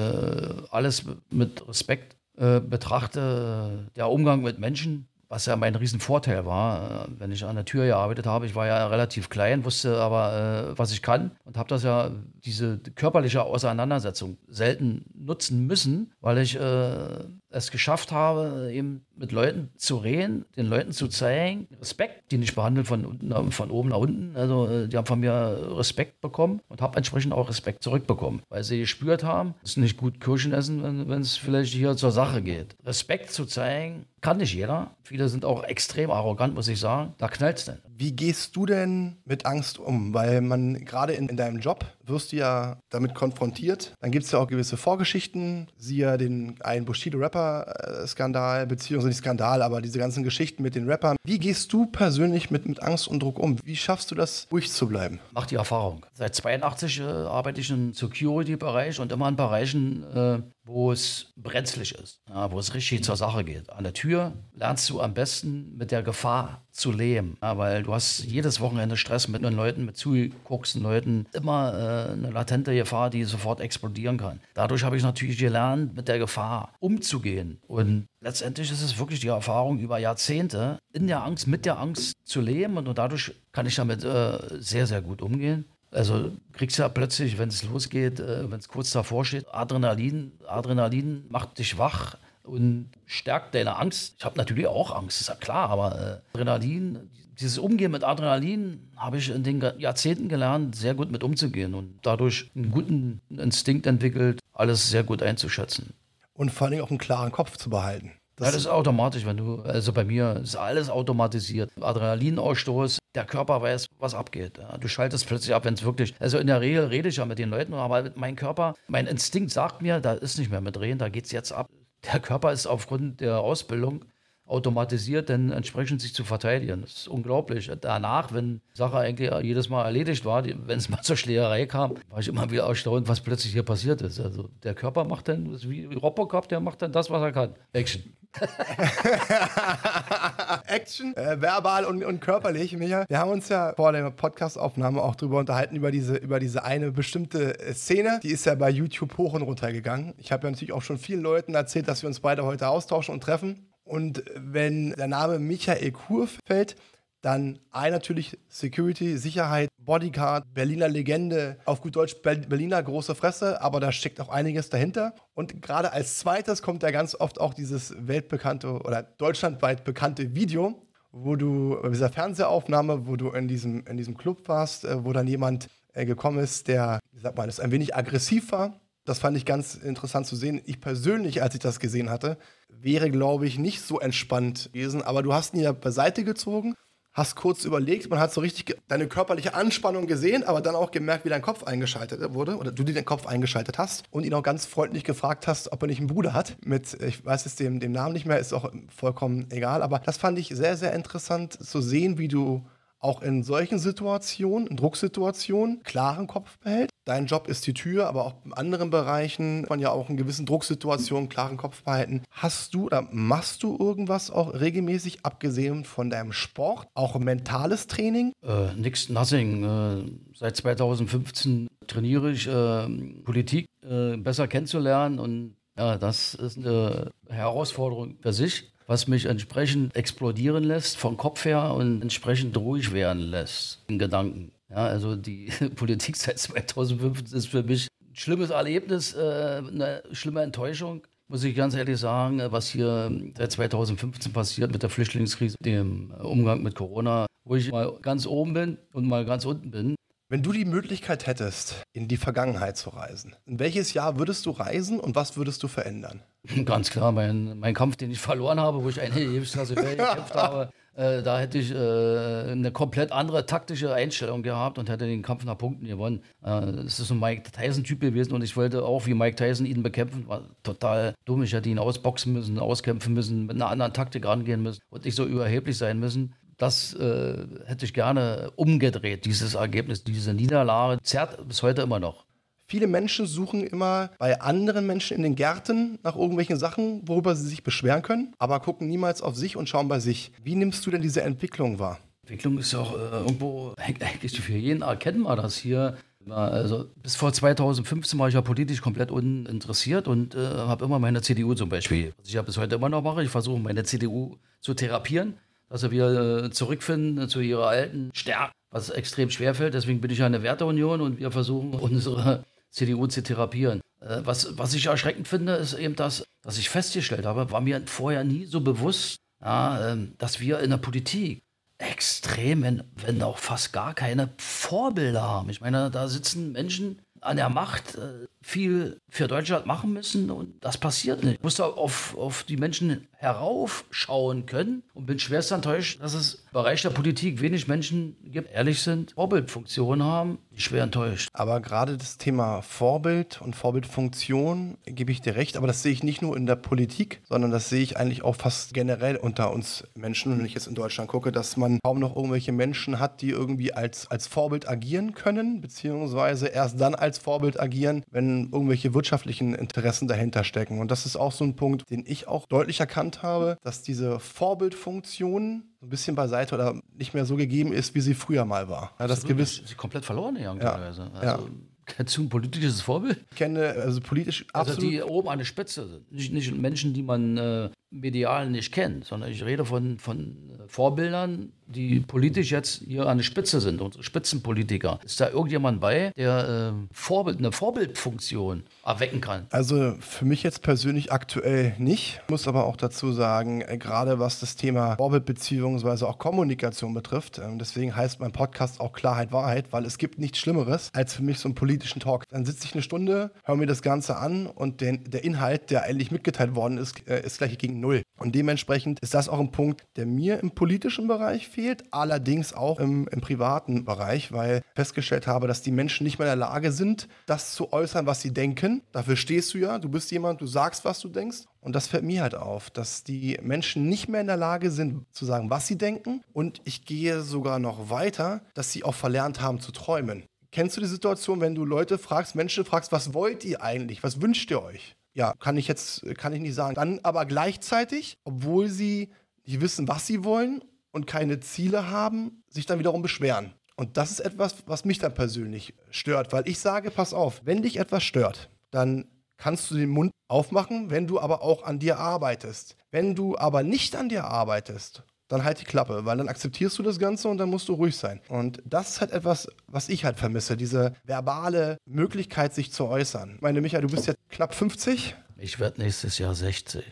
alles 0.70 1.04
mit 1.30 1.66
Respekt 1.68 2.16
äh, 2.36 2.60
betrachte, 2.60 3.90
der 3.94 4.10
Umgang 4.10 4.42
mit 4.42 4.58
Menschen, 4.58 5.06
was 5.28 5.46
ja 5.46 5.56
mein 5.56 5.74
Riesenvorteil 5.74 6.46
war, 6.46 7.06
äh, 7.06 7.08
wenn 7.18 7.32
ich 7.32 7.44
an 7.44 7.56
der 7.56 7.64
Tür 7.64 7.86
gearbeitet 7.86 8.26
habe. 8.26 8.46
Ich 8.46 8.54
war 8.54 8.66
ja 8.66 8.86
relativ 8.86 9.28
klein, 9.28 9.64
wusste 9.64 9.96
aber, 9.98 10.72
äh, 10.72 10.78
was 10.78 10.92
ich 10.92 11.02
kann 11.02 11.32
und 11.44 11.56
habe 11.56 11.68
das 11.68 11.82
ja, 11.82 12.10
diese 12.44 12.78
körperliche 12.78 13.42
Auseinandersetzung 13.42 14.38
selten 14.48 15.04
nutzen 15.14 15.66
müssen, 15.66 16.12
weil 16.20 16.38
ich 16.38 16.54
äh, 16.54 17.24
es 17.54 17.70
geschafft 17.70 18.12
habe, 18.12 18.70
eben 18.72 19.04
mit 19.16 19.32
Leuten 19.32 19.70
zu 19.76 19.96
reden, 19.96 20.44
den 20.56 20.66
Leuten 20.66 20.92
zu 20.92 21.08
zeigen, 21.08 21.68
Respekt, 21.80 22.30
die 22.32 22.38
nicht 22.38 22.54
behandeln 22.54 22.84
von, 22.84 23.50
von 23.50 23.70
oben 23.70 23.90
nach 23.90 23.98
unten. 23.98 24.36
Also 24.36 24.66
äh, 24.66 24.88
die 24.88 24.96
haben 24.96 25.06
von 25.06 25.20
mir 25.20 25.76
Respekt 25.76 26.20
bekommen 26.20 26.60
und 26.68 26.82
habe 26.82 26.96
entsprechend 26.96 27.32
auch 27.32 27.48
Respekt 27.48 27.82
zurückbekommen, 27.82 28.42
weil 28.48 28.64
sie 28.64 28.80
gespürt 28.80 29.24
haben, 29.24 29.54
es 29.62 29.70
ist 29.70 29.76
nicht 29.78 29.96
gut 29.96 30.20
Kirschen 30.20 30.52
essen, 30.52 31.08
wenn 31.08 31.20
es 31.20 31.36
vielleicht 31.36 31.72
hier 31.72 31.96
zur 31.96 32.10
Sache 32.10 32.42
geht. 32.42 32.76
Respekt 32.84 33.30
zu 33.30 33.44
zeigen, 33.44 34.06
kann 34.20 34.38
nicht 34.38 34.54
jeder. 34.54 34.96
Viele 35.02 35.28
sind 35.28 35.44
auch 35.44 35.64
extrem 35.64 36.10
arrogant, 36.10 36.54
muss 36.54 36.68
ich 36.68 36.80
sagen. 36.80 37.14
Da 37.18 37.28
knallt 37.28 37.58
es 37.58 37.66
denn. 37.66 37.78
Wie 37.96 38.10
gehst 38.10 38.56
du 38.56 38.66
denn 38.66 39.18
mit 39.24 39.46
Angst 39.46 39.78
um? 39.78 40.12
Weil 40.14 40.40
man 40.40 40.84
gerade 40.84 41.12
in, 41.12 41.28
in 41.28 41.36
deinem 41.36 41.60
Job 41.60 41.84
wirst 42.04 42.32
du 42.32 42.36
ja 42.36 42.78
damit 42.90 43.14
konfrontiert. 43.14 43.94
Dann 44.00 44.10
gibt 44.10 44.24
es 44.24 44.32
ja 44.32 44.40
auch 44.40 44.48
gewisse 44.48 44.76
Vorgeschichten, 44.76 45.68
siehe 45.76 46.18
den 46.18 46.60
einen 46.60 46.86
Bushido-Rapper-Skandal, 46.86 48.66
beziehungsweise 48.66 49.08
nicht 49.08 49.18
Skandal, 49.18 49.62
aber 49.62 49.80
diese 49.80 50.00
ganzen 50.00 50.24
Geschichten 50.24 50.62
mit 50.62 50.74
den 50.74 50.90
Rappern. 50.90 51.16
Wie 51.24 51.38
gehst 51.38 51.72
du 51.72 51.86
persönlich 51.86 52.50
mit, 52.50 52.66
mit 52.66 52.82
Angst 52.82 53.06
und 53.06 53.22
Druck 53.22 53.38
um? 53.38 53.58
Wie 53.64 53.76
schaffst 53.76 54.10
du 54.10 54.16
das, 54.16 54.48
ruhig 54.50 54.72
zu 54.72 54.88
bleiben? 54.88 55.20
Mach 55.32 55.46
die 55.46 55.54
Erfahrung. 55.54 56.04
Seit 56.14 56.34
82 56.34 56.98
äh, 56.98 57.02
arbeite 57.04 57.60
ich 57.60 57.70
im 57.70 57.94
Security-Bereich 57.94 58.98
und 58.98 59.12
immer 59.12 59.28
in 59.28 59.36
Bereichen, 59.36 60.02
äh, 60.12 60.42
wo 60.64 60.92
es 60.92 61.32
brenzlig 61.36 61.94
ist, 61.94 62.20
ja, 62.28 62.50
wo 62.50 62.58
es 62.58 62.74
richtig 62.74 63.04
zur 63.04 63.16
Sache 63.16 63.44
geht. 63.44 63.70
An 63.70 63.84
der 63.84 63.92
Tür 63.92 64.32
lernst 64.54 64.88
du 64.90 65.00
am 65.00 65.14
besten 65.14 65.76
mit 65.76 65.90
der 65.90 66.02
Gefahr 66.02 66.62
zu 66.70 66.90
leben, 66.90 67.36
ja, 67.42 67.58
weil 67.58 67.82
du 67.82 67.92
hast 67.92 68.24
jedes 68.24 68.60
Wochenende 68.60 68.96
Stress 68.96 69.28
mit 69.28 69.44
den 69.44 69.54
Leuten, 69.54 69.84
mit 69.84 69.96
zugucksten 69.96 70.82
Leuten, 70.82 71.26
immer 71.32 72.08
äh, 72.08 72.12
eine 72.12 72.30
latente 72.30 72.74
Gefahr, 72.74 73.10
die 73.10 73.24
sofort 73.24 73.60
explodieren 73.60 74.16
kann. 74.16 74.40
Dadurch 74.54 74.84
habe 74.84 74.96
ich 74.96 75.02
natürlich 75.02 75.38
gelernt, 75.38 75.94
mit 75.94 76.08
der 76.08 76.18
Gefahr 76.18 76.72
umzugehen. 76.80 77.60
Und 77.66 78.06
letztendlich 78.20 78.70
ist 78.72 78.82
es 78.82 78.98
wirklich 78.98 79.20
die 79.20 79.28
Erfahrung 79.28 79.78
über 79.78 79.98
Jahrzehnte, 79.98 80.78
in 80.92 81.06
der 81.06 81.22
Angst, 81.24 81.46
mit 81.46 81.66
der 81.66 81.78
Angst 81.78 82.14
zu 82.24 82.40
leben 82.40 82.78
und 82.78 82.86
dadurch 82.96 83.34
kann 83.52 83.66
ich 83.66 83.76
damit 83.76 84.02
äh, 84.02 84.38
sehr, 84.58 84.86
sehr 84.86 85.02
gut 85.02 85.20
umgehen. 85.20 85.66
Also 85.94 86.32
kriegst 86.52 86.78
du 86.78 86.82
ja 86.82 86.88
plötzlich, 86.88 87.38
wenn 87.38 87.48
es 87.48 87.62
losgeht, 87.62 88.18
äh, 88.20 88.50
wenn 88.50 88.58
es 88.58 88.68
kurz 88.68 88.90
davor 88.90 89.24
steht, 89.24 89.46
Adrenalin. 89.52 90.32
Adrenalin 90.46 91.24
macht 91.28 91.58
dich 91.58 91.78
wach 91.78 92.16
und 92.42 92.90
stärkt 93.06 93.54
deine 93.54 93.76
Angst. 93.76 94.16
Ich 94.18 94.24
habe 94.24 94.36
natürlich 94.36 94.66
auch 94.66 94.94
Angst, 94.94 95.20
ist 95.20 95.28
ja 95.28 95.36
klar, 95.36 95.70
aber 95.70 96.22
äh, 96.34 96.36
Adrenalin, 96.36 97.10
dieses 97.38 97.58
Umgehen 97.58 97.92
mit 97.92 98.04
Adrenalin 98.04 98.88
habe 98.96 99.18
ich 99.18 99.30
in 99.30 99.42
den 99.42 99.62
Jahrzehnten 99.78 100.28
gelernt, 100.28 100.76
sehr 100.76 100.94
gut 100.94 101.10
mit 101.10 101.24
umzugehen 101.24 101.74
und 101.74 101.98
dadurch 102.02 102.50
einen 102.54 102.70
guten 102.70 103.20
Instinkt 103.30 103.86
entwickelt, 103.86 104.40
alles 104.52 104.90
sehr 104.90 105.04
gut 105.04 105.22
einzuschätzen. 105.22 105.94
Und 106.32 106.50
vor 106.50 106.66
allem 106.66 106.82
auch 106.82 106.90
einen 106.90 106.98
klaren 106.98 107.32
Kopf 107.32 107.56
zu 107.56 107.70
behalten. 107.70 108.12
Das, 108.36 108.48
das 108.48 108.56
ist 108.62 108.66
automatisch, 108.66 109.24
wenn 109.24 109.36
du, 109.36 109.62
also 109.62 109.92
bei 109.92 110.04
mir 110.04 110.40
ist 110.42 110.56
alles 110.56 110.90
automatisiert. 110.90 111.70
Adrenalinausstoß, 111.80 112.98
der 113.14 113.24
Körper 113.24 113.62
weiß, 113.62 113.86
was 113.98 114.14
abgeht. 114.14 114.58
Du 114.80 114.88
schaltest 114.88 115.26
plötzlich 115.26 115.54
ab, 115.54 115.64
wenn 115.64 115.74
es 115.74 115.84
wirklich, 115.84 116.14
also 116.18 116.38
in 116.38 116.48
der 116.48 116.60
Regel 116.60 116.86
rede 116.86 117.08
ich 117.08 117.16
ja 117.16 117.26
mit 117.26 117.38
den 117.38 117.50
Leuten, 117.50 117.74
aber 117.74 118.10
mein 118.16 118.34
Körper, 118.34 118.74
mein 118.88 119.06
Instinkt 119.06 119.52
sagt 119.52 119.82
mir, 119.82 120.00
da 120.00 120.14
ist 120.14 120.38
nicht 120.38 120.50
mehr 120.50 120.60
mit 120.60 120.74
Drehen, 120.74 120.98
da 120.98 121.08
geht 121.08 121.26
es 121.26 121.32
jetzt 121.32 121.52
ab. 121.52 121.68
Der 122.12 122.20
Körper 122.20 122.52
ist 122.52 122.66
aufgrund 122.66 123.20
der 123.20 123.38
Ausbildung 123.40 124.04
automatisiert, 124.46 125.28
denn 125.28 125.50
entsprechend 125.50 126.00
sich 126.00 126.14
zu 126.14 126.24
verteidigen. 126.24 126.82
Das 126.82 126.92
ist 126.92 127.08
unglaublich. 127.08 127.70
Danach, 127.80 128.32
wenn 128.32 128.60
Sache 128.74 128.98
eigentlich 128.98 129.30
jedes 129.42 129.68
Mal 129.68 129.84
erledigt 129.84 130.24
war, 130.24 130.44
wenn 130.44 130.78
es 130.78 130.88
mal 130.88 131.02
zur 131.02 131.16
Schlägerei 131.16 131.66
kam, 131.66 131.94
war 132.10 132.20
ich 132.20 132.28
immer 132.28 132.50
wieder 132.50 132.64
erstaunt, 132.64 133.08
was 133.08 133.20
plötzlich 133.20 133.52
hier 133.52 133.62
passiert 133.62 134.02
ist. 134.02 134.20
Also 134.20 134.50
der 134.62 134.74
Körper 134.74 135.04
macht 135.04 135.28
dann, 135.28 135.50
das 135.50 135.64
ist 135.64 135.70
wie 135.70 135.86
Robocop, 135.86 136.48
der 136.48 136.60
macht 136.60 136.82
dann 136.82 136.92
das, 136.92 137.10
was 137.10 137.22
er 137.22 137.32
kann. 137.32 137.54
Action. 137.72 138.02
Action, 140.66 141.16
äh, 141.16 141.40
verbal 141.40 141.84
und, 141.84 142.02
und 142.02 142.20
körperlich, 142.20 142.76
Micha. 142.76 143.04
Wir 143.08 143.18
haben 143.18 143.30
uns 143.30 143.48
ja 143.48 143.72
vor 143.74 143.92
der 143.92 144.10
Podcastaufnahme 144.10 145.00
auch 145.00 145.14
drüber 145.14 145.38
unterhalten, 145.38 145.76
über 145.76 145.92
diese, 145.92 146.16
über 146.16 146.40
diese 146.40 146.64
eine 146.64 146.90
bestimmte 146.90 147.60
äh, 147.60 147.74
Szene. 147.74 148.18
Die 148.22 148.30
ist 148.30 148.46
ja 148.46 148.56
bei 148.56 148.70
YouTube 148.70 149.16
hoch 149.18 149.34
und 149.34 149.42
runter 149.42 149.72
gegangen. 149.72 150.14
Ich 150.18 150.32
habe 150.32 150.46
ja 150.46 150.50
natürlich 150.50 150.72
auch 150.72 150.82
schon 150.82 150.98
vielen 150.98 151.22
Leuten 151.22 151.54
erzählt, 151.54 151.86
dass 151.86 152.02
wir 152.02 152.08
uns 152.08 152.20
beide 152.20 152.44
heute 152.44 152.68
austauschen 152.68 153.14
und 153.14 153.22
treffen. 153.22 153.68
Und 153.84 154.24
wenn 154.34 154.92
der 154.92 155.08
Name 155.08 155.38
Michael 155.38 155.92
Kurf 155.92 156.38
fällt, 156.46 156.76
dann 157.20 157.58
ein 157.70 157.92
natürlich 157.92 158.38
Security, 158.48 159.16
Sicherheit, 159.16 159.70
Bodyguard, 159.78 160.44
Berliner 160.52 160.88
Legende, 160.88 161.56
auf 161.64 161.80
gut 161.80 161.96
Deutsch 161.96 162.16
Berliner 162.22 162.82
große 162.82 163.14
Fresse, 163.14 163.62
aber 163.62 163.80
da 163.80 163.92
steckt 163.92 164.20
auch 164.20 164.28
einiges 164.28 164.68
dahinter. 164.68 165.14
Und 165.34 165.62
gerade 165.62 165.92
als 165.92 166.18
zweites 166.18 166.60
kommt 166.60 166.82
ja 166.82 166.90
ganz 166.90 167.14
oft 167.14 167.40
auch 167.40 167.54
dieses 167.54 167.94
weltbekannte 167.98 168.80
oder 168.80 169.02
deutschlandweit 169.02 169.84
bekannte 169.84 170.34
Video, 170.34 170.82
wo 171.12 171.36
du, 171.36 171.78
bei 171.82 171.88
dieser 171.88 172.10
Fernsehaufnahme, 172.10 173.06
wo 173.06 173.16
du 173.16 173.30
in 173.30 173.48
diesem, 173.48 173.86
in 173.86 173.96
diesem 173.96 174.16
Club 174.18 174.46
warst, 174.48 174.84
äh, 174.84 175.02
wo 175.04 175.12
dann 175.12 175.26
jemand 175.26 175.68
äh, 175.94 176.04
gekommen 176.04 176.38
ist, 176.38 176.68
der, 176.68 177.00
wie 177.12 177.20
sagt 177.20 177.38
man, 177.38 177.46
das 177.46 177.60
ein 177.60 177.70
wenig 177.70 177.96
aggressiv 177.96 178.52
war 178.52 178.80
das 179.04 179.18
fand 179.18 179.36
ich 179.36 179.44
ganz 179.44 179.74
interessant 179.74 180.26
zu 180.26 180.36
sehen. 180.36 180.60
Ich 180.64 180.80
persönlich, 180.80 181.42
als 181.42 181.54
ich 181.54 181.60
das 181.60 181.78
gesehen 181.78 182.10
hatte, 182.10 182.38
wäre, 182.68 183.10
glaube 183.10 183.46
ich, 183.46 183.58
nicht 183.58 183.82
so 183.82 184.00
entspannt 184.00 184.70
gewesen. 184.72 185.02
Aber 185.02 185.22
du 185.22 185.32
hast 185.32 185.54
ihn 185.54 185.60
ja 185.60 185.72
beiseite 185.72 186.24
gezogen, 186.24 186.74
hast 187.12 187.36
kurz 187.36 187.64
überlegt, 187.64 188.10
man 188.10 188.18
hat 188.18 188.32
so 188.32 188.40
richtig 188.40 188.76
deine 188.88 189.06
körperliche 189.06 189.54
Anspannung 189.54 190.06
gesehen, 190.06 190.42
aber 190.42 190.60
dann 190.60 190.74
auch 190.74 190.90
gemerkt, 190.90 191.24
wie 191.24 191.28
dein 191.28 191.42
Kopf 191.42 191.62
eingeschaltet 191.62 192.34
wurde 192.34 192.56
oder 192.56 192.72
du 192.72 192.82
dir 192.82 192.92
den 192.92 193.04
Kopf 193.04 193.26
eingeschaltet 193.26 193.78
hast 193.78 194.04
und 194.10 194.24
ihn 194.24 194.34
auch 194.34 194.42
ganz 194.42 194.66
freundlich 194.66 195.04
gefragt 195.04 195.46
hast, 195.46 195.70
ob 195.70 195.82
er 195.82 195.86
nicht 195.86 195.98
einen 195.98 196.08
Bruder 196.08 196.32
hat. 196.32 196.56
Mit, 196.64 196.94
ich 197.02 197.24
weiß 197.24 197.44
jetzt 197.44 197.60
den, 197.60 197.78
den 197.78 197.92
Namen 197.92 198.14
nicht 198.14 198.26
mehr, 198.26 198.38
ist 198.38 198.52
auch 198.52 198.72
vollkommen 198.94 199.46
egal. 199.50 199.82
Aber 199.82 200.00
das 200.00 200.16
fand 200.16 200.38
ich 200.38 200.48
sehr, 200.48 200.76
sehr 200.76 200.92
interessant 200.92 201.52
zu 201.52 201.80
sehen, 201.80 202.18
wie 202.18 202.28
du 202.28 202.66
auch 203.04 203.20
in 203.20 203.42
solchen 203.42 203.78
Situationen, 203.78 204.66
in 204.66 204.76
Drucksituationen, 204.76 205.82
klaren 205.82 206.26
Kopf 206.26 206.58
behält. 206.58 206.90
Dein 207.04 207.26
Job 207.26 207.48
ist 207.48 207.66
die 207.66 207.74
Tür, 207.74 208.08
aber 208.08 208.24
auch 208.24 208.34
in 208.46 208.54
anderen 208.54 208.88
Bereichen 208.88 209.66
man 209.68 209.78
ja 209.78 209.90
auch 209.90 210.08
in 210.08 210.16
gewissen 210.16 210.46
Drucksituationen 210.46 211.28
klaren 211.28 211.58
Kopf 211.58 211.82
behalten. 211.82 212.22
Hast 212.30 212.74
du 212.74 212.86
oder 212.86 213.06
machst 213.12 213.62
du 213.62 213.76
irgendwas 213.78 214.30
auch 214.30 214.54
regelmäßig, 214.54 215.18
abgesehen 215.22 215.84
von 215.84 216.08
deinem 216.08 216.32
Sport, 216.32 216.88
auch 216.94 217.18
mentales 217.18 217.86
Training? 217.86 218.32
Äh, 218.42 218.72
nix, 218.74 219.10
nothing. 219.10 219.64
Äh, 219.64 220.10
seit 220.34 220.56
2015 220.56 221.68
trainiere 221.86 222.30
ich 222.30 222.46
äh, 222.46 222.88
Politik 223.22 223.66
äh, 223.82 224.16
besser 224.16 224.48
kennenzulernen 224.48 225.18
und 225.18 225.56
ja, 225.76 225.98
das 225.98 226.34
ist 226.34 226.56
eine 226.56 227.10
Herausforderung 227.28 228.16
für 228.22 228.32
sich 228.32 228.72
was 228.86 229.08
mich 229.08 229.26
entsprechend 229.26 229.94
explodieren 229.96 230.64
lässt 230.64 230.96
vom 230.96 231.16
Kopf 231.16 231.44
her 231.44 231.74
und 231.74 232.02
entsprechend 232.02 232.56
ruhig 232.56 232.92
werden 232.92 233.22
lässt 233.22 233.82
in 233.88 233.98
Gedanken. 233.98 234.52
Ja, 234.70 234.76
also 234.76 235.16
die 235.16 235.50
Politik 235.76 236.16
seit 236.16 236.38
2015 236.38 237.36
ist 237.36 237.48
für 237.48 237.62
mich 237.62 237.88
ein 238.02 238.16
schlimmes 238.16 238.50
Erlebnis, 238.50 239.14
äh, 239.14 239.62
eine 239.66 240.02
schlimme 240.12 240.42
Enttäuschung. 240.42 241.02
Muss 241.28 241.42
ich 241.42 241.56
ganz 241.56 241.74
ehrlich 241.74 241.98
sagen, 241.98 242.40
was 242.50 242.68
hier 242.68 243.10
seit 243.36 243.52
2015 243.52 244.32
passiert 244.32 244.72
mit 244.72 244.82
der 244.82 244.90
Flüchtlingskrise, 244.90 245.56
dem 245.58 246.10
Umgang 246.10 246.62
mit 246.62 246.74
Corona, 246.74 247.26
wo 247.44 247.56
ich 247.56 247.72
mal 247.72 247.98
ganz 248.02 248.26
oben 248.26 248.52
bin 248.52 248.78
und 248.92 249.06
mal 249.06 249.24
ganz 249.24 249.46
unten 249.46 249.70
bin. 249.70 249.94
Wenn 250.30 250.42
du 250.42 250.52
die 250.52 250.64
Möglichkeit 250.64 251.26
hättest, 251.26 251.84
in 251.92 252.08
die 252.08 252.16
Vergangenheit 252.16 252.78
zu 252.78 252.88
reisen, 252.88 253.36
in 253.44 253.58
welches 253.58 253.92
Jahr 253.92 254.18
würdest 254.18 254.46
du 254.46 254.52
reisen 254.52 254.98
und 254.98 255.14
was 255.14 255.36
würdest 255.36 255.62
du 255.62 255.68
verändern? 255.68 256.22
Ganz 256.64 256.90
klar, 256.90 257.12
mein, 257.12 257.58
mein 257.58 257.74
Kampf, 257.74 257.96
den 257.96 258.10
ich 258.10 258.18
verloren 258.18 258.58
habe, 258.58 258.82
wo 258.82 258.88
ich 258.88 258.98
eine 258.98 259.14
Lebensklasse 259.14 259.74
gekämpft 259.74 260.34
habe, 260.34 260.70
äh, 260.94 261.22
da 261.22 261.38
hätte 261.38 261.58
ich 261.58 261.72
äh, 261.72 262.52
eine 262.52 262.70
komplett 262.72 263.12
andere 263.12 263.44
taktische 263.44 263.92
Einstellung 263.92 264.42
gehabt 264.42 264.78
und 264.78 264.88
hätte 264.88 265.04
den 265.06 265.20
Kampf 265.20 265.44
nach 265.44 265.58
Punkten 265.58 265.86
gewonnen. 265.86 266.22
Äh, 266.42 266.70
es 266.86 267.00
ist 267.00 267.10
ein 267.10 267.20
Mike 267.20 267.50
Tyson-Typ 267.52 268.00
gewesen 268.00 268.32
und 268.32 268.42
ich 268.42 268.56
wollte 268.56 268.82
auch 268.82 269.04
wie 269.04 269.12
Mike 269.12 269.36
Tyson 269.36 269.66
ihn 269.66 269.82
bekämpfen. 269.82 270.26
War 270.26 270.48
total 270.62 271.14
dumm. 271.26 271.42
Ich 271.42 271.52
hätte 271.52 271.68
ihn 271.68 271.78
ausboxen 271.78 272.32
müssen, 272.32 272.58
auskämpfen 272.58 273.12
müssen, 273.12 273.44
mit 273.44 273.56
einer 273.56 273.68
anderen 273.68 273.92
Taktik 273.92 274.24
rangehen 274.24 274.62
müssen 274.62 274.80
und 274.88 275.04
nicht 275.04 275.16
so 275.16 275.26
überheblich 275.26 275.76
sein 275.76 275.98
müssen 276.00 276.34
das 276.56 276.94
äh, 276.94 277.46
hätte 277.66 277.84
ich 277.84 277.94
gerne 277.94 278.52
umgedreht, 278.56 279.24
dieses 279.24 279.54
Ergebnis. 279.54 280.04
Diese 280.04 280.34
Niederlage 280.34 281.00
zerrt 281.02 281.46
bis 281.48 281.62
heute 281.62 281.82
immer 281.82 282.00
noch. 282.00 282.24
Viele 282.66 282.86
Menschen 282.86 283.26
suchen 283.26 283.66
immer 283.66 284.10
bei 284.18 284.40
anderen 284.40 284.86
Menschen 284.86 285.16
in 285.16 285.22
den 285.22 285.34
Gärten 285.34 285.98
nach 286.02 286.16
irgendwelchen 286.16 286.58
Sachen, 286.58 287.06
worüber 287.06 287.36
sie 287.36 287.46
sich 287.46 287.62
beschweren 287.62 288.02
können, 288.02 288.34
aber 288.38 288.58
gucken 288.60 288.88
niemals 288.88 289.20
auf 289.20 289.36
sich 289.36 289.56
und 289.56 289.68
schauen 289.68 289.88
bei 289.88 290.00
sich. 290.00 290.32
Wie 290.42 290.54
nimmst 290.54 290.84
du 290.86 290.90
denn 290.90 291.02
diese 291.02 291.22
Entwicklung 291.22 291.78
wahr? 291.78 291.98
Entwicklung 292.22 292.56
ist 292.56 292.72
ja 292.72 292.78
auch 292.80 292.94
äh, 292.94 293.18
irgendwo 293.18 293.74
eigentlich 293.78 294.40
für 294.40 294.54
jeden 294.54 294.80
erkennbar, 294.80 295.36
dass 295.36 295.56
hier 295.56 295.98
also 296.30 296.86
bis 297.02 297.16
vor 297.16 297.34
2015 297.34 298.18
war 298.18 298.28
ich 298.28 298.34
ja 298.34 298.40
politisch 298.40 298.80
komplett 298.80 299.10
uninteressiert 299.10 300.08
und 300.08 300.34
äh, 300.34 300.38
habe 300.38 300.84
immer 300.86 300.98
meine 300.98 301.20
CDU 301.20 301.54
zum 301.54 301.68
Beispiel, 301.68 302.14
was 302.16 302.28
ich 302.28 302.34
ja 302.34 302.40
bis 302.40 302.56
heute 302.56 302.76
immer 302.76 302.88
noch 302.88 303.02
mache, 303.02 303.22
ich 303.22 303.28
versuche 303.28 303.60
meine 303.60 303.84
CDU 303.84 304.36
zu 304.60 304.72
therapieren 304.72 305.34
dass 305.74 305.80
sie 305.80 305.90
wieder 305.90 306.44
äh, 306.44 306.50
zurückfinden 306.52 307.28
zu 307.28 307.40
ihrer 307.40 307.66
alten 307.66 308.12
Stärke, 308.14 308.52
was 308.70 308.90
extrem 308.90 309.28
schwer 309.28 309.56
fällt. 309.56 309.74
Deswegen 309.74 310.00
bin 310.00 310.08
ich 310.12 310.18
ja 310.18 310.26
eine 310.26 310.44
Werteunion 310.44 311.00
und 311.00 311.18
wir 311.18 311.32
versuchen 311.32 311.74
unsere 311.80 312.44
CDU 312.70 313.08
zu 313.08 313.24
therapieren. 313.24 313.80
Äh, 314.00 314.20
was, 314.22 314.56
was 314.56 314.72
ich 314.74 314.86
erschreckend 314.86 315.26
finde, 315.26 315.54
ist 315.54 315.74
eben 315.74 315.96
das, 315.96 316.22
dass 316.42 316.58
ich 316.58 316.70
festgestellt 316.70 317.26
habe, 317.26 317.50
war 317.50 317.60
mir 317.60 317.82
vorher 317.86 318.22
nie 318.22 318.44
so 318.44 318.60
bewusst, 318.60 319.16
ja, 319.42 319.90
ähm, 319.90 320.14
dass 320.18 320.38
wir 320.38 320.60
in 320.60 320.70
der 320.70 320.76
Politik 320.76 321.42
extrem, 321.78 322.62
wenn, 322.62 322.84
wenn 322.94 323.20
auch 323.20 323.38
fast 323.38 323.72
gar 323.72 323.94
keine 323.94 324.30
Vorbilder 324.38 325.22
haben. 325.22 325.50
Ich 325.50 325.60
meine, 325.60 325.90
da 325.90 326.06
sitzen 326.06 326.52
Menschen 326.52 327.00
an 327.20 327.36
der 327.36 327.48
Macht, 327.48 327.96
äh, 327.96 328.26
viel 328.44 329.00
für 329.08 329.26
Deutschland 329.26 329.64
machen 329.64 329.94
müssen 329.94 330.30
und 330.30 330.62
das 330.62 330.76
passiert 330.76 331.24
nicht. 331.24 331.36
Ich 331.36 331.42
muss 331.42 331.54
da 331.54 331.64
auf, 331.64 332.14
auf 332.18 332.42
die 332.42 332.58
Menschen 332.58 333.08
heraufschauen 333.16 334.44
können 334.44 334.82
und 334.92 335.06
bin 335.06 335.18
schwerst 335.18 335.50
enttäuscht, 335.50 336.02
dass 336.02 336.12
es 336.12 336.34
im 336.34 336.40
Bereich 336.52 336.82
der 336.82 336.90
Politik 336.90 337.40
wenig 337.40 337.68
Menschen 337.68 338.16
gibt, 338.22 338.52
ehrlich 338.52 338.82
sind, 338.82 339.12
Vorbildfunktion 339.12 340.02
haben. 340.02 340.38
Schwer 340.54 340.82
enttäuscht. 340.82 341.30
Aber 341.32 341.60
gerade 341.60 341.96
das 341.96 342.18
Thema 342.18 342.60
Vorbild 342.60 343.40
und 343.40 343.56
Vorbildfunktion 343.56 344.76
gebe 344.84 345.10
ich 345.10 345.22
dir 345.22 345.36
recht, 345.36 345.56
aber 345.56 345.66
das 345.66 345.82
sehe 345.82 345.92
ich 345.92 346.02
nicht 346.02 346.20
nur 346.20 346.36
in 346.36 346.44
der 346.44 346.56
Politik, 346.56 347.22
sondern 347.24 347.50
das 347.50 347.70
sehe 347.70 347.82
ich 347.82 347.96
eigentlich 347.96 348.22
auch 348.24 348.36
fast 348.36 348.74
generell 348.74 349.16
unter 349.16 349.52
uns 349.52 349.84
Menschen. 349.94 350.36
Wenn 350.36 350.44
ich 350.44 350.54
jetzt 350.54 350.66
in 350.66 350.74
Deutschland 350.74 351.08
gucke, 351.08 351.32
dass 351.32 351.56
man 351.56 351.78
kaum 351.82 351.98
noch 351.98 352.14
irgendwelche 352.14 352.52
Menschen 352.52 353.00
hat, 353.00 353.22
die 353.22 353.30
irgendwie 353.30 353.72
als, 353.72 354.10
als 354.10 354.26
Vorbild 354.26 354.68
agieren 354.68 355.14
können, 355.14 355.62
beziehungsweise 355.62 356.48
erst 356.48 356.78
dann 356.78 356.94
als 356.94 357.16
Vorbild 357.16 357.58
agieren, 357.58 358.04
wenn 358.10 358.33
irgendwelche 358.52 358.94
wirtschaftlichen 358.94 359.54
Interessen 359.54 360.08
dahinter 360.08 360.44
stecken. 360.44 360.80
Und 360.80 360.90
das 360.90 361.06
ist 361.06 361.16
auch 361.16 361.32
so 361.32 361.44
ein 361.44 361.56
Punkt, 361.56 361.88
den 361.90 362.04
ich 362.06 362.28
auch 362.28 362.46
deutlich 362.46 362.80
erkannt 362.80 363.22
habe, 363.22 363.58
dass 363.62 363.82
diese 363.82 364.18
Vorbildfunktion 364.18 365.64
so 365.80 365.86
ein 365.86 365.90
bisschen 365.90 366.16
beiseite 366.16 366.54
oder 366.54 366.80
nicht 366.96 367.14
mehr 367.14 367.24
so 367.24 367.36
gegeben 367.36 367.72
ist, 367.72 367.94
wie 367.94 368.00
sie 368.00 368.14
früher 368.14 368.44
mal 368.44 368.68
war. 368.68 368.92
Ja, 368.98 369.06
das 369.06 369.24
gewiss 369.24 369.62
sie 369.64 369.74
komplett 369.74 370.04
verloren 370.04 370.34
gegangen 370.34 370.60
ja, 370.60 370.72
teilweise. 370.72 371.10
Also, 371.14 371.26
ja. 371.26 371.38
Kennst 371.86 372.16
du 372.16 372.22
ein 372.22 372.28
politisches 372.30 372.80
Vorbild? 372.80 373.24
Ich 373.30 373.36
kenne 373.36 373.74
also 373.76 374.00
politisch 374.00 374.46
absolut. 374.52 374.78
Also 374.78 374.90
die 374.90 375.02
oben 375.02 375.28
an 375.28 375.38
der 375.38 375.44
Spitze 375.44 375.86
sind. 375.86 376.10
Nicht, 376.10 376.32
nicht 376.32 376.54
Menschen, 376.56 376.94
die 376.94 377.02
man 377.02 377.36
äh, 377.36 377.70
medial 377.94 378.50
nicht 378.50 378.72
kennt, 378.72 379.04
sondern 379.04 379.30
ich 379.30 379.44
rede 379.44 379.64
von, 379.64 379.98
von 379.98 380.36
Vorbildern, 380.66 381.52
die 381.66 382.00
politisch 382.00 382.50
jetzt 382.50 382.82
hier 382.86 383.06
an 383.06 383.18
der 383.18 383.24
Spitze 383.24 383.60
sind, 383.60 383.80
unsere 383.80 384.04
Spitzenpolitiker. 384.04 385.00
Ist 385.04 385.20
da 385.20 385.30
irgendjemand 385.30 385.80
bei, 385.80 386.12
der 386.16 386.74
äh, 386.74 386.86
Vorbild, 386.92 387.38
eine 387.38 387.52
Vorbildfunktion 387.52 388.64
erwecken 388.84 389.20
kann? 389.20 389.46
Also 389.50 389.94
für 390.00 390.24
mich 390.24 390.42
jetzt 390.42 390.62
persönlich 390.62 391.12
aktuell 391.12 391.74
nicht. 391.78 392.20
Ich 392.24 392.30
muss 392.30 392.48
aber 392.48 392.64
auch 392.66 392.76
dazu 392.76 393.12
sagen, 393.12 393.62
äh, 393.62 393.78
gerade 393.78 394.18
was 394.18 394.40
das 394.40 394.56
Thema 394.56 394.96
Vorbild 394.96 395.24
bzw. 395.26 396.04
auch 396.04 396.18
Kommunikation 396.18 396.92
betrifft, 396.92 397.38
äh, 397.38 397.44
deswegen 397.58 397.96
heißt 397.96 398.20
mein 398.20 398.32
Podcast 398.32 398.80
auch 398.80 398.92
Klarheit, 398.92 399.32
Wahrheit, 399.32 399.66
weil 399.70 399.86
es 399.86 399.98
gibt 399.98 400.18
nichts 400.18 400.38
Schlimmeres 400.38 400.90
als 400.92 401.14
für 401.14 401.22
mich 401.22 401.38
so 401.38 401.48
einen 401.48 401.54
politischen 401.54 402.00
Talk. 402.00 402.24
Dann 402.28 402.44
sitze 402.44 402.66
ich 402.66 402.74
eine 402.74 402.82
Stunde, 402.82 403.30
höre 403.44 403.56
mir 403.56 403.66
das 403.66 403.82
Ganze 403.82 404.16
an 404.16 404.46
und 404.46 404.80
den, 404.80 405.04
der 405.04 405.24
Inhalt, 405.24 405.70
der 405.70 405.84
eigentlich 405.84 406.10
mitgeteilt 406.10 406.54
worden 406.54 406.78
ist, 406.78 407.08
äh, 407.08 407.24
ist 407.24 407.38
gleich 407.38 407.56
gegen 407.58 407.80
null. 407.84 408.02
Und 408.18 408.34
dementsprechend 408.34 409.00
ist 409.00 409.14
das 409.14 409.28
auch 409.28 409.38
ein 409.38 409.52
Punkt, 409.52 409.84
der 409.96 410.06
mir 410.06 410.40
im 410.40 410.52
politischen 410.52 411.06
Bereich 411.06 411.48
fehlt, 411.48 411.84
allerdings 411.92 412.52
auch 412.52 412.80
im, 412.80 413.06
im 413.08 413.20
privaten 413.20 413.84
Bereich, 413.84 414.32
weil 414.32 414.58
ich 414.58 414.62
festgestellt 414.74 415.26
habe, 415.26 415.46
dass 415.46 415.62
die 415.62 415.70
Menschen 415.70 416.04
nicht 416.04 416.18
mehr 416.18 416.26
in 416.26 416.38
der 416.38 416.48
Lage 416.48 416.72
sind, 416.72 417.08
das 417.26 417.54
zu 417.54 417.72
äußern, 417.72 418.06
was 418.06 418.22
sie 418.22 418.32
denken. 418.32 418.82
Dafür 418.92 419.16
stehst 419.16 419.52
du 419.54 419.58
ja, 419.58 419.78
du 419.78 419.88
bist 419.88 420.10
jemand, 420.10 420.40
du 420.40 420.46
sagst, 420.46 420.84
was 420.84 421.00
du 421.00 421.08
denkst. 421.08 421.44
Und 421.60 421.74
das 421.74 421.86
fällt 421.86 422.04
mir 422.04 422.22
halt 422.22 422.34
auf, 422.34 422.70
dass 422.70 423.04
die 423.04 423.38
Menschen 423.42 423.88
nicht 423.88 424.08
mehr 424.08 424.20
in 424.20 424.26
der 424.26 424.36
Lage 424.36 424.70
sind 424.70 425.06
zu 425.12 425.24
sagen, 425.24 425.50
was 425.50 425.66
sie 425.66 425.78
denken. 425.78 426.22
Und 426.32 426.60
ich 426.64 426.84
gehe 426.84 427.22
sogar 427.22 427.58
noch 427.58 427.90
weiter, 427.90 428.42
dass 428.54 428.72
sie 428.72 428.84
auch 428.84 428.94
verlernt 428.94 429.40
haben 429.40 429.60
zu 429.60 429.72
träumen. 429.72 430.24
Kennst 430.52 430.76
du 430.76 430.80
die 430.80 430.86
Situation, 430.86 431.40
wenn 431.40 431.54
du 431.54 431.64
Leute 431.64 431.98
fragst, 431.98 432.36
Menschen 432.36 432.64
fragst, 432.64 432.92
was 432.92 433.12
wollt 433.12 433.44
ihr 433.44 433.62
eigentlich? 433.62 434.02
Was 434.02 434.20
wünscht 434.20 434.50
ihr 434.50 434.62
euch? 434.62 434.94
Ja, 435.14 435.34
kann 435.38 435.56
ich 435.56 435.68
jetzt, 435.68 436.04
kann 436.18 436.32
ich 436.32 436.40
nicht 436.40 436.54
sagen. 436.54 436.74
Dann 436.74 437.00
aber 437.02 437.24
gleichzeitig, 437.24 438.18
obwohl 438.24 438.68
sie 438.68 439.10
nicht 439.46 439.60
wissen, 439.60 439.88
was 439.88 440.06
sie 440.06 440.24
wollen 440.24 440.62
und 440.90 441.06
keine 441.06 441.40
Ziele 441.40 441.88
haben, 441.88 442.42
sich 442.48 442.66
dann 442.66 442.78
wiederum 442.78 443.02
beschweren. 443.02 443.54
Und 443.76 443.96
das 443.96 444.10
ist 444.10 444.20
etwas, 444.20 444.56
was 444.66 444.84
mich 444.84 444.98
dann 444.98 445.14
persönlich 445.14 445.74
stört, 445.90 446.32
weil 446.32 446.46
ich 446.48 446.58
sage, 446.58 446.90
pass 446.90 447.12
auf, 447.12 447.42
wenn 447.44 447.62
dich 447.62 447.78
etwas 447.78 448.04
stört, 448.04 448.50
dann 448.70 449.06
kannst 449.36 449.70
du 449.70 449.74
den 449.74 449.90
Mund 449.90 450.12
aufmachen, 450.28 450.90
wenn 450.90 451.06
du 451.06 451.20
aber 451.20 451.42
auch 451.42 451.64
an 451.64 451.78
dir 451.78 451.98
arbeitest. 451.98 452.76
Wenn 452.90 453.14
du 453.14 453.36
aber 453.36 453.62
nicht 453.62 453.96
an 453.96 454.08
dir 454.08 454.24
arbeitest, 454.24 455.02
dann 455.28 455.44
halt 455.44 455.60
die 455.60 455.64
Klappe, 455.64 456.04
weil 456.04 456.18
dann 456.18 456.28
akzeptierst 456.28 456.78
du 456.78 456.82
das 456.82 456.98
Ganze 456.98 457.28
und 457.28 457.38
dann 457.38 457.50
musst 457.50 457.68
du 457.68 457.74
ruhig 457.74 457.96
sein. 457.96 458.20
Und 458.28 458.62
das 458.64 458.90
ist 458.90 459.00
halt 459.00 459.12
etwas, 459.12 459.48
was 459.66 459.88
ich 459.88 460.04
halt 460.04 460.18
vermisse, 460.18 460.56
diese 460.56 460.94
verbale 461.04 461.78
Möglichkeit, 461.86 462.54
sich 462.54 462.72
zu 462.72 462.86
äußern. 462.86 463.34
Ich 463.36 463.42
meine, 463.42 463.60
Michael, 463.60 463.82
du 463.82 463.88
bist 463.88 464.06
jetzt 464.06 464.18
knapp 464.30 464.54
50. 464.54 465.14
Ich 465.38 465.58
werde 465.60 465.80
nächstes 465.80 466.18
Jahr 466.18 466.34
60. 466.34 466.84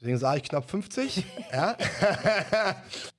Deswegen 0.00 0.18
sage 0.18 0.38
ich 0.38 0.48
knapp 0.48 0.70
50. 0.70 1.24
ja. 1.52 1.76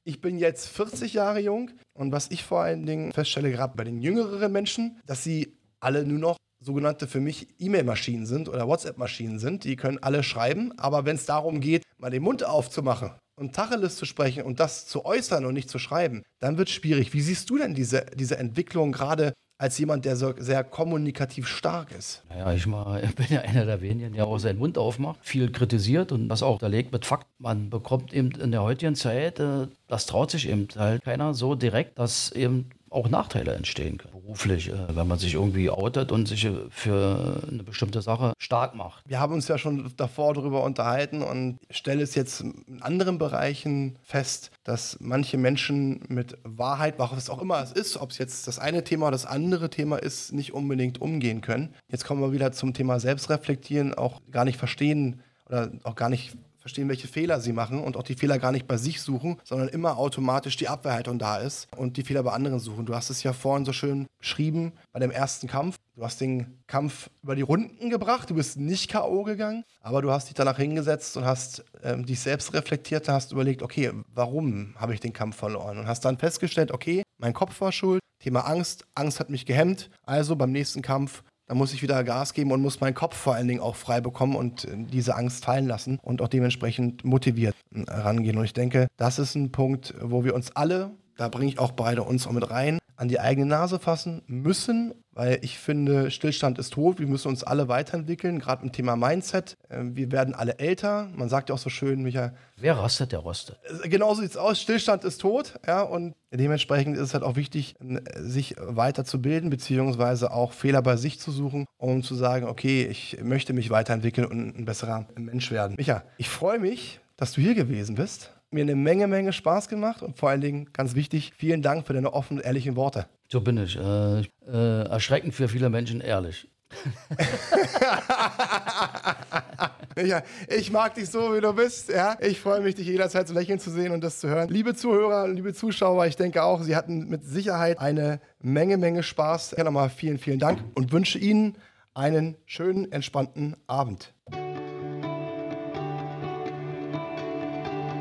ich 0.04 0.22
bin 0.22 0.38
jetzt 0.38 0.68
40 0.70 1.14
Jahre 1.14 1.40
jung 1.40 1.72
und 1.94 2.12
was 2.12 2.32
ich 2.32 2.44
vor 2.44 2.62
allen 2.62 2.86
Dingen 2.86 3.12
feststelle, 3.12 3.52
gerade 3.52 3.76
bei 3.76 3.84
den 3.84 4.02
jüngeren 4.02 4.52
Menschen, 4.52 5.00
dass 5.06 5.24
sie 5.24 5.58
alle 5.80 6.06
nur 6.06 6.20
noch 6.20 6.38
sogenannte 6.62 7.08
für 7.08 7.22
mich 7.22 7.48
E-Mail-Maschinen 7.58 8.26
sind 8.26 8.50
oder 8.50 8.68
WhatsApp-Maschinen 8.68 9.40
sind. 9.40 9.64
Die 9.64 9.76
können 9.76 9.98
alle 10.00 10.24
schreiben, 10.24 10.78
aber 10.78 11.06
wenn 11.06 11.16
es 11.16 11.26
darum 11.26 11.62
geht, 11.62 11.84
mal 11.98 12.12
den 12.12 12.24
Mund 12.24 12.44
aufzumachen 12.44 13.12
und 13.40 13.56
Tacheles 13.56 13.96
zu 13.96 14.06
sprechen 14.06 14.44
und 14.44 14.60
das 14.60 14.86
zu 14.86 15.06
äußern 15.06 15.46
und 15.46 15.54
nicht 15.54 15.70
zu 15.70 15.80
schreiben, 15.80 16.24
dann 16.40 16.58
wird 16.58 16.70
es 16.70 16.76
schwierig. 16.76 17.14
Wie 17.14 17.22
siehst 17.22 17.50
du 17.50 17.58
denn 17.58 17.74
diese, 17.74 18.06
diese 18.16 18.38
Entwicklung 18.38 18.92
gerade 18.92 19.34
als 19.60 19.78
jemand, 19.78 20.06
der 20.06 20.16
so 20.16 20.34
sehr 20.38 20.64
kommunikativ 20.64 21.46
stark 21.48 21.92
ist? 21.92 22.24
Naja, 22.30 22.54
ich, 22.54 22.66
mal, 22.66 23.02
bin 23.16 23.28
ja 23.30 23.42
einer 23.42 23.66
der 23.66 23.82
wenigen, 23.82 24.14
der 24.14 24.26
auch 24.26 24.38
seinen 24.40 24.58
Mund 24.58 24.78
aufmacht, 24.78 25.20
viel 25.22 25.52
kritisiert 25.52 26.12
und 26.12 26.30
das 26.30 26.42
auch 26.42 26.54
unterlegt 26.54 26.92
mit 26.92 27.06
Fakt. 27.06 27.28
Man 27.40 27.70
bekommt 27.70 28.14
eben 28.14 28.32
in 28.32 28.52
der 28.52 28.64
heutigen 28.64 28.96
Zeit, 28.96 29.40
äh, 29.40 29.68
das 29.88 30.06
traut 30.06 30.32
sich 30.32 30.48
eben 30.50 30.68
halt 30.76 31.04
keiner 31.04 31.34
so 31.34 31.56
direkt, 31.56 32.00
dass 32.00 32.32
eben 32.32 32.70
auch 32.90 33.10
Nachteile 33.10 33.54
entstehen 33.54 33.98
können, 33.98 34.14
beruflich, 34.14 34.70
äh, 34.70 34.96
wenn 34.96 35.08
man 35.08 35.20
sich 35.20 35.34
irgendwie 35.34 35.70
outet 35.70 36.12
und 36.12 36.28
sich 36.28 36.46
äh, 36.46 36.54
für 36.70 37.42
eine 37.50 37.64
bestimmte 37.64 38.02
Sache 38.02 38.34
stark 38.38 38.76
macht. 38.76 39.04
Wir 39.08 39.20
haben 39.20 39.34
uns 39.34 39.48
ja 39.48 39.58
schon 39.58 39.92
davor 39.98 40.34
darüber 40.34 40.64
unterhalten 40.64 41.22
und 41.22 41.60
stelle 41.70 42.02
es 42.02 42.16
jetzt 42.16 42.42
in 42.42 42.82
anderen 42.82 43.18
Bereichen 43.18 43.98
fest, 44.04 44.52
dass 44.64 44.98
manche 45.00 45.38
Menschen 45.38 46.02
mit 46.08 46.38
Wahrheit, 46.44 46.96
was 46.98 47.30
auch 47.30 47.42
immer 47.42 47.62
es 47.62 47.72
ist, 47.72 47.98
ob 47.98 48.12
es 48.12 48.18
jetzt 48.18 48.48
das 48.48 48.60
eine 48.60 48.84
Thema 48.84 49.08
oder 49.08 49.14
das 49.14 49.26
andere 49.26 49.70
Thema 49.70 49.98
ist, 49.98 50.34
nicht 50.34 50.54
unbedingt 50.54 51.02
umgehen 51.02 51.42
können. 51.42 51.74
Jetzt 51.90 52.06
kommen 52.06 52.22
wir 52.22 52.32
wieder 52.32 52.52
zum 52.52 52.74
Thema 52.74 53.00
Selbstreflektieren, 53.00 53.94
auch 53.94 54.22
gar 54.32 54.46
nicht 54.46 54.58
verstehen 54.58 55.22
oder 55.48 55.72
auch 55.84 55.96
gar 55.96 56.10
nicht 56.10 56.36
verstehen, 56.60 56.90
welche 56.90 57.08
Fehler 57.08 57.40
sie 57.40 57.54
machen 57.54 57.84
und 57.84 57.98
auch 57.98 58.04
die 58.04 58.16
Fehler 58.16 58.40
gar 58.40 58.52
nicht 58.52 58.68
bei 58.68 58.78
sich 58.78 59.02
suchen, 59.02 59.38
sondern 59.44 59.70
immer 59.70 59.98
automatisch 59.98 60.58
die 60.58 60.68
Abwehrhaltung 60.68 61.20
da 61.20 61.38
ist 61.38 61.68
und 61.76 61.98
die 61.98 62.04
Fehler 62.04 62.24
bei 62.24 62.32
anderen 62.32 62.60
suchen. 62.60 62.86
Du 62.86 62.96
hast 62.96 63.10
es 63.10 63.24
ja 63.24 63.34
vorhin 63.34 63.66
so 63.66 63.74
schön 63.74 64.08
beschrieben 64.20 64.74
bei 64.92 65.00
dem 65.00 65.12
ersten 65.12 65.48
Kampf. 65.48 65.76
Du 65.96 66.04
hast 66.04 66.22
den 66.22 66.60
Kampf 66.68 67.10
über 67.24 67.36
die 67.36 67.42
Runden 67.42 67.90
gebracht, 67.90 68.30
du 68.30 68.36
bist 68.36 68.58
nicht 68.58 68.90
K.O. 68.90 69.24
gegangen, 69.24 69.66
aber 69.82 70.02
du 70.02 70.12
hast 70.12 70.28
dich 70.28 70.34
danach 70.34 70.58
hingesetzt 70.58 71.18
und 71.18 71.26
hast 71.26 71.66
ähm, 71.84 72.06
dich 72.06 72.22
selbst 72.22 72.54
reflektiert, 72.54 73.10
hast 73.10 73.34
überlegt, 73.34 73.62
okay, 73.62 73.92
warum 74.14 74.76
habe 74.78 74.94
ich 74.94 75.02
den 75.02 75.12
Kampf 75.12 75.36
verloren? 75.36 75.78
Und 75.78 75.88
hast 75.88 76.06
dann 76.06 76.18
festgestellt, 76.18 76.72
okay, 76.72 77.04
mein 77.18 77.34
Kopf 77.34 77.60
war 77.60 77.74
schuld, 77.74 78.00
Thema 78.20 78.42
Angst, 78.42 78.86
Angst 78.96 79.20
hat 79.20 79.30
mich 79.30 79.46
gehemmt, 79.46 79.90
also 80.06 80.36
beim 80.36 80.52
nächsten 80.52 80.82
Kampf 80.82 81.24
da 81.50 81.56
muss 81.56 81.74
ich 81.74 81.82
wieder 81.82 82.04
Gas 82.04 82.34
geben 82.34 82.52
und 82.52 82.62
muss 82.62 82.80
meinen 82.80 82.94
Kopf 82.94 83.18
vor 83.18 83.34
allen 83.34 83.48
Dingen 83.48 83.60
auch 83.60 83.76
frei 83.76 84.02
bekommen 84.02 84.36
und 84.36 84.66
äh, 84.66 84.78
diese 84.78 85.16
Angst 85.16 85.44
fallen 85.44 85.66
lassen 85.66 86.00
und 86.04 86.22
auch 86.22 86.28
dementsprechend 86.28 87.04
motiviert 87.04 87.56
äh, 87.74 87.92
rangehen. 87.92 88.38
Und 88.38 88.46
ich 88.46 88.54
denke, 88.54 88.88
das 88.98 89.18
ist 89.18 89.34
ein 89.34 89.52
Punkt, 89.52 89.96
wo 90.00 90.24
wir 90.24 90.36
uns 90.36 90.56
alle, 90.56 90.92
da 91.18 91.28
bringe 91.28 91.50
ich 91.50 91.58
auch 91.58 91.72
beide 91.72 92.04
uns 92.04 92.28
auch 92.28 92.34
mit 92.34 92.50
rein, 92.52 92.78
an 92.98 93.08
die 93.08 93.20
eigene 93.20 93.48
Nase 93.48 93.80
fassen 93.80 94.22
müssen, 94.28 94.94
weil 95.20 95.40
ich 95.42 95.60
finde, 95.60 96.12
Stillstand 96.12 96.60
ist 96.60 96.72
tot. 96.72 96.98
Wir 96.98 97.06
müssen 97.06 97.28
uns 97.28 97.44
alle 97.44 97.68
weiterentwickeln, 97.68 98.40
gerade 98.40 98.64
im 98.64 98.72
Thema 98.72 98.96
Mindset. 98.96 99.58
Ähm, 99.70 99.94
wir 99.98 100.14
werden 100.14 100.34
alle 100.34 100.60
älter. 100.60 101.10
Man 101.14 101.28
sagt 101.28 101.50
ja 101.50 101.56
auch 101.56 101.60
so 101.60 101.70
schön, 101.70 102.04
Micha. 102.04 102.32
Wer 102.56 102.78
rastet, 102.78 103.12
der 103.12 103.20
rostet. 103.20 103.60
Äh, 103.84 103.90
genau 103.90 104.14
so 104.14 104.22
sieht 104.22 104.32
es 104.32 104.38
aus. 104.38 104.62
Stillstand 104.62 105.04
ist 105.04 105.20
tot. 105.20 105.60
Ja, 105.68 105.82
und 105.82 106.16
dementsprechend 106.32 106.96
ist 106.96 107.04
es 107.04 107.14
halt 107.14 107.26
auch 107.26 107.36
wichtig, 107.36 107.76
sich 108.16 108.56
weiterzubilden, 108.60 109.50
beziehungsweise 109.50 110.32
auch 110.32 110.54
Fehler 110.54 110.82
bei 110.82 110.96
sich 110.96 111.20
zu 111.20 111.32
suchen, 111.32 111.66
um 111.78 112.02
zu 112.02 112.16
sagen, 112.16 112.48
okay, 112.48 112.88
ich 112.90 113.18
möchte 113.22 113.52
mich 113.52 113.70
weiterentwickeln 113.70 114.26
und 114.26 114.58
ein 114.58 114.64
besserer 114.64 115.06
Mensch 115.18 115.52
werden. 115.52 115.76
Micha, 115.78 116.04
ich 116.16 116.30
freue 116.30 116.60
mich, 116.60 117.02
dass 117.18 117.34
du 117.34 117.42
hier 117.42 117.56
gewesen 117.56 117.96
bist 117.96 118.32
mir 118.52 118.64
eine 118.64 118.76
Menge, 118.76 119.08
Menge 119.08 119.34
Spaß 119.34 119.68
gemacht 119.68 120.02
und 120.02 120.18
vor 120.18 120.30
allen 120.30 120.42
Dingen, 120.42 120.70
ganz 120.74 120.96
wichtig, 120.96 121.34
vielen 121.38 121.62
Dank 121.62 121.86
für 121.86 121.94
deine 121.94 122.14
offenen, 122.14 122.44
ehrlichen 122.44 122.76
Worte. 122.76 123.06
So 123.28 123.42
bin 123.42 123.58
ich. 123.58 123.78
Äh, 123.78 124.22
äh, 124.22 124.90
erschreckend 124.90 125.36
für 125.36 125.48
viele 125.48 125.70
Menschen 125.70 126.02
ehrlich. 126.02 126.50
ja, 130.04 130.22
ich 130.48 130.72
mag 130.72 130.94
dich 130.94 131.10
so, 131.10 131.36
wie 131.36 131.42
du 131.42 131.52
bist. 131.54 131.90
Ja? 131.90 132.16
Ich 132.22 132.40
freue 132.40 132.62
mich, 132.62 132.76
dich 132.76 132.88
jederzeit 132.88 133.28
zu 133.28 133.34
lächeln 133.34 133.60
zu 133.60 133.72
sehen 133.72 133.92
und 133.92 134.04
das 134.04 134.20
zu 134.20 134.30
hören. 134.30 134.50
Liebe 134.50 134.76
Zuhörer, 134.76 135.28
liebe 135.28 135.54
Zuschauer, 135.54 136.06
ich 136.06 136.16
denke 136.16 136.44
auch, 136.44 136.62
Sie 136.62 136.76
hatten 136.76 137.10
mit 137.10 137.26
Sicherheit 137.26 137.80
eine 137.80 138.22
Menge, 138.40 138.78
Menge 138.78 139.04
Spaß. 139.04 139.56
Ja, 139.58 139.64
nochmal 139.64 139.90
vielen, 139.90 140.20
vielen 140.20 140.40
Dank 140.40 140.60
und 140.76 140.92
wünsche 140.92 141.18
Ihnen 141.18 141.58
einen 141.94 142.38
schönen, 142.46 142.92
entspannten 142.92 143.56
Abend. 143.68 144.14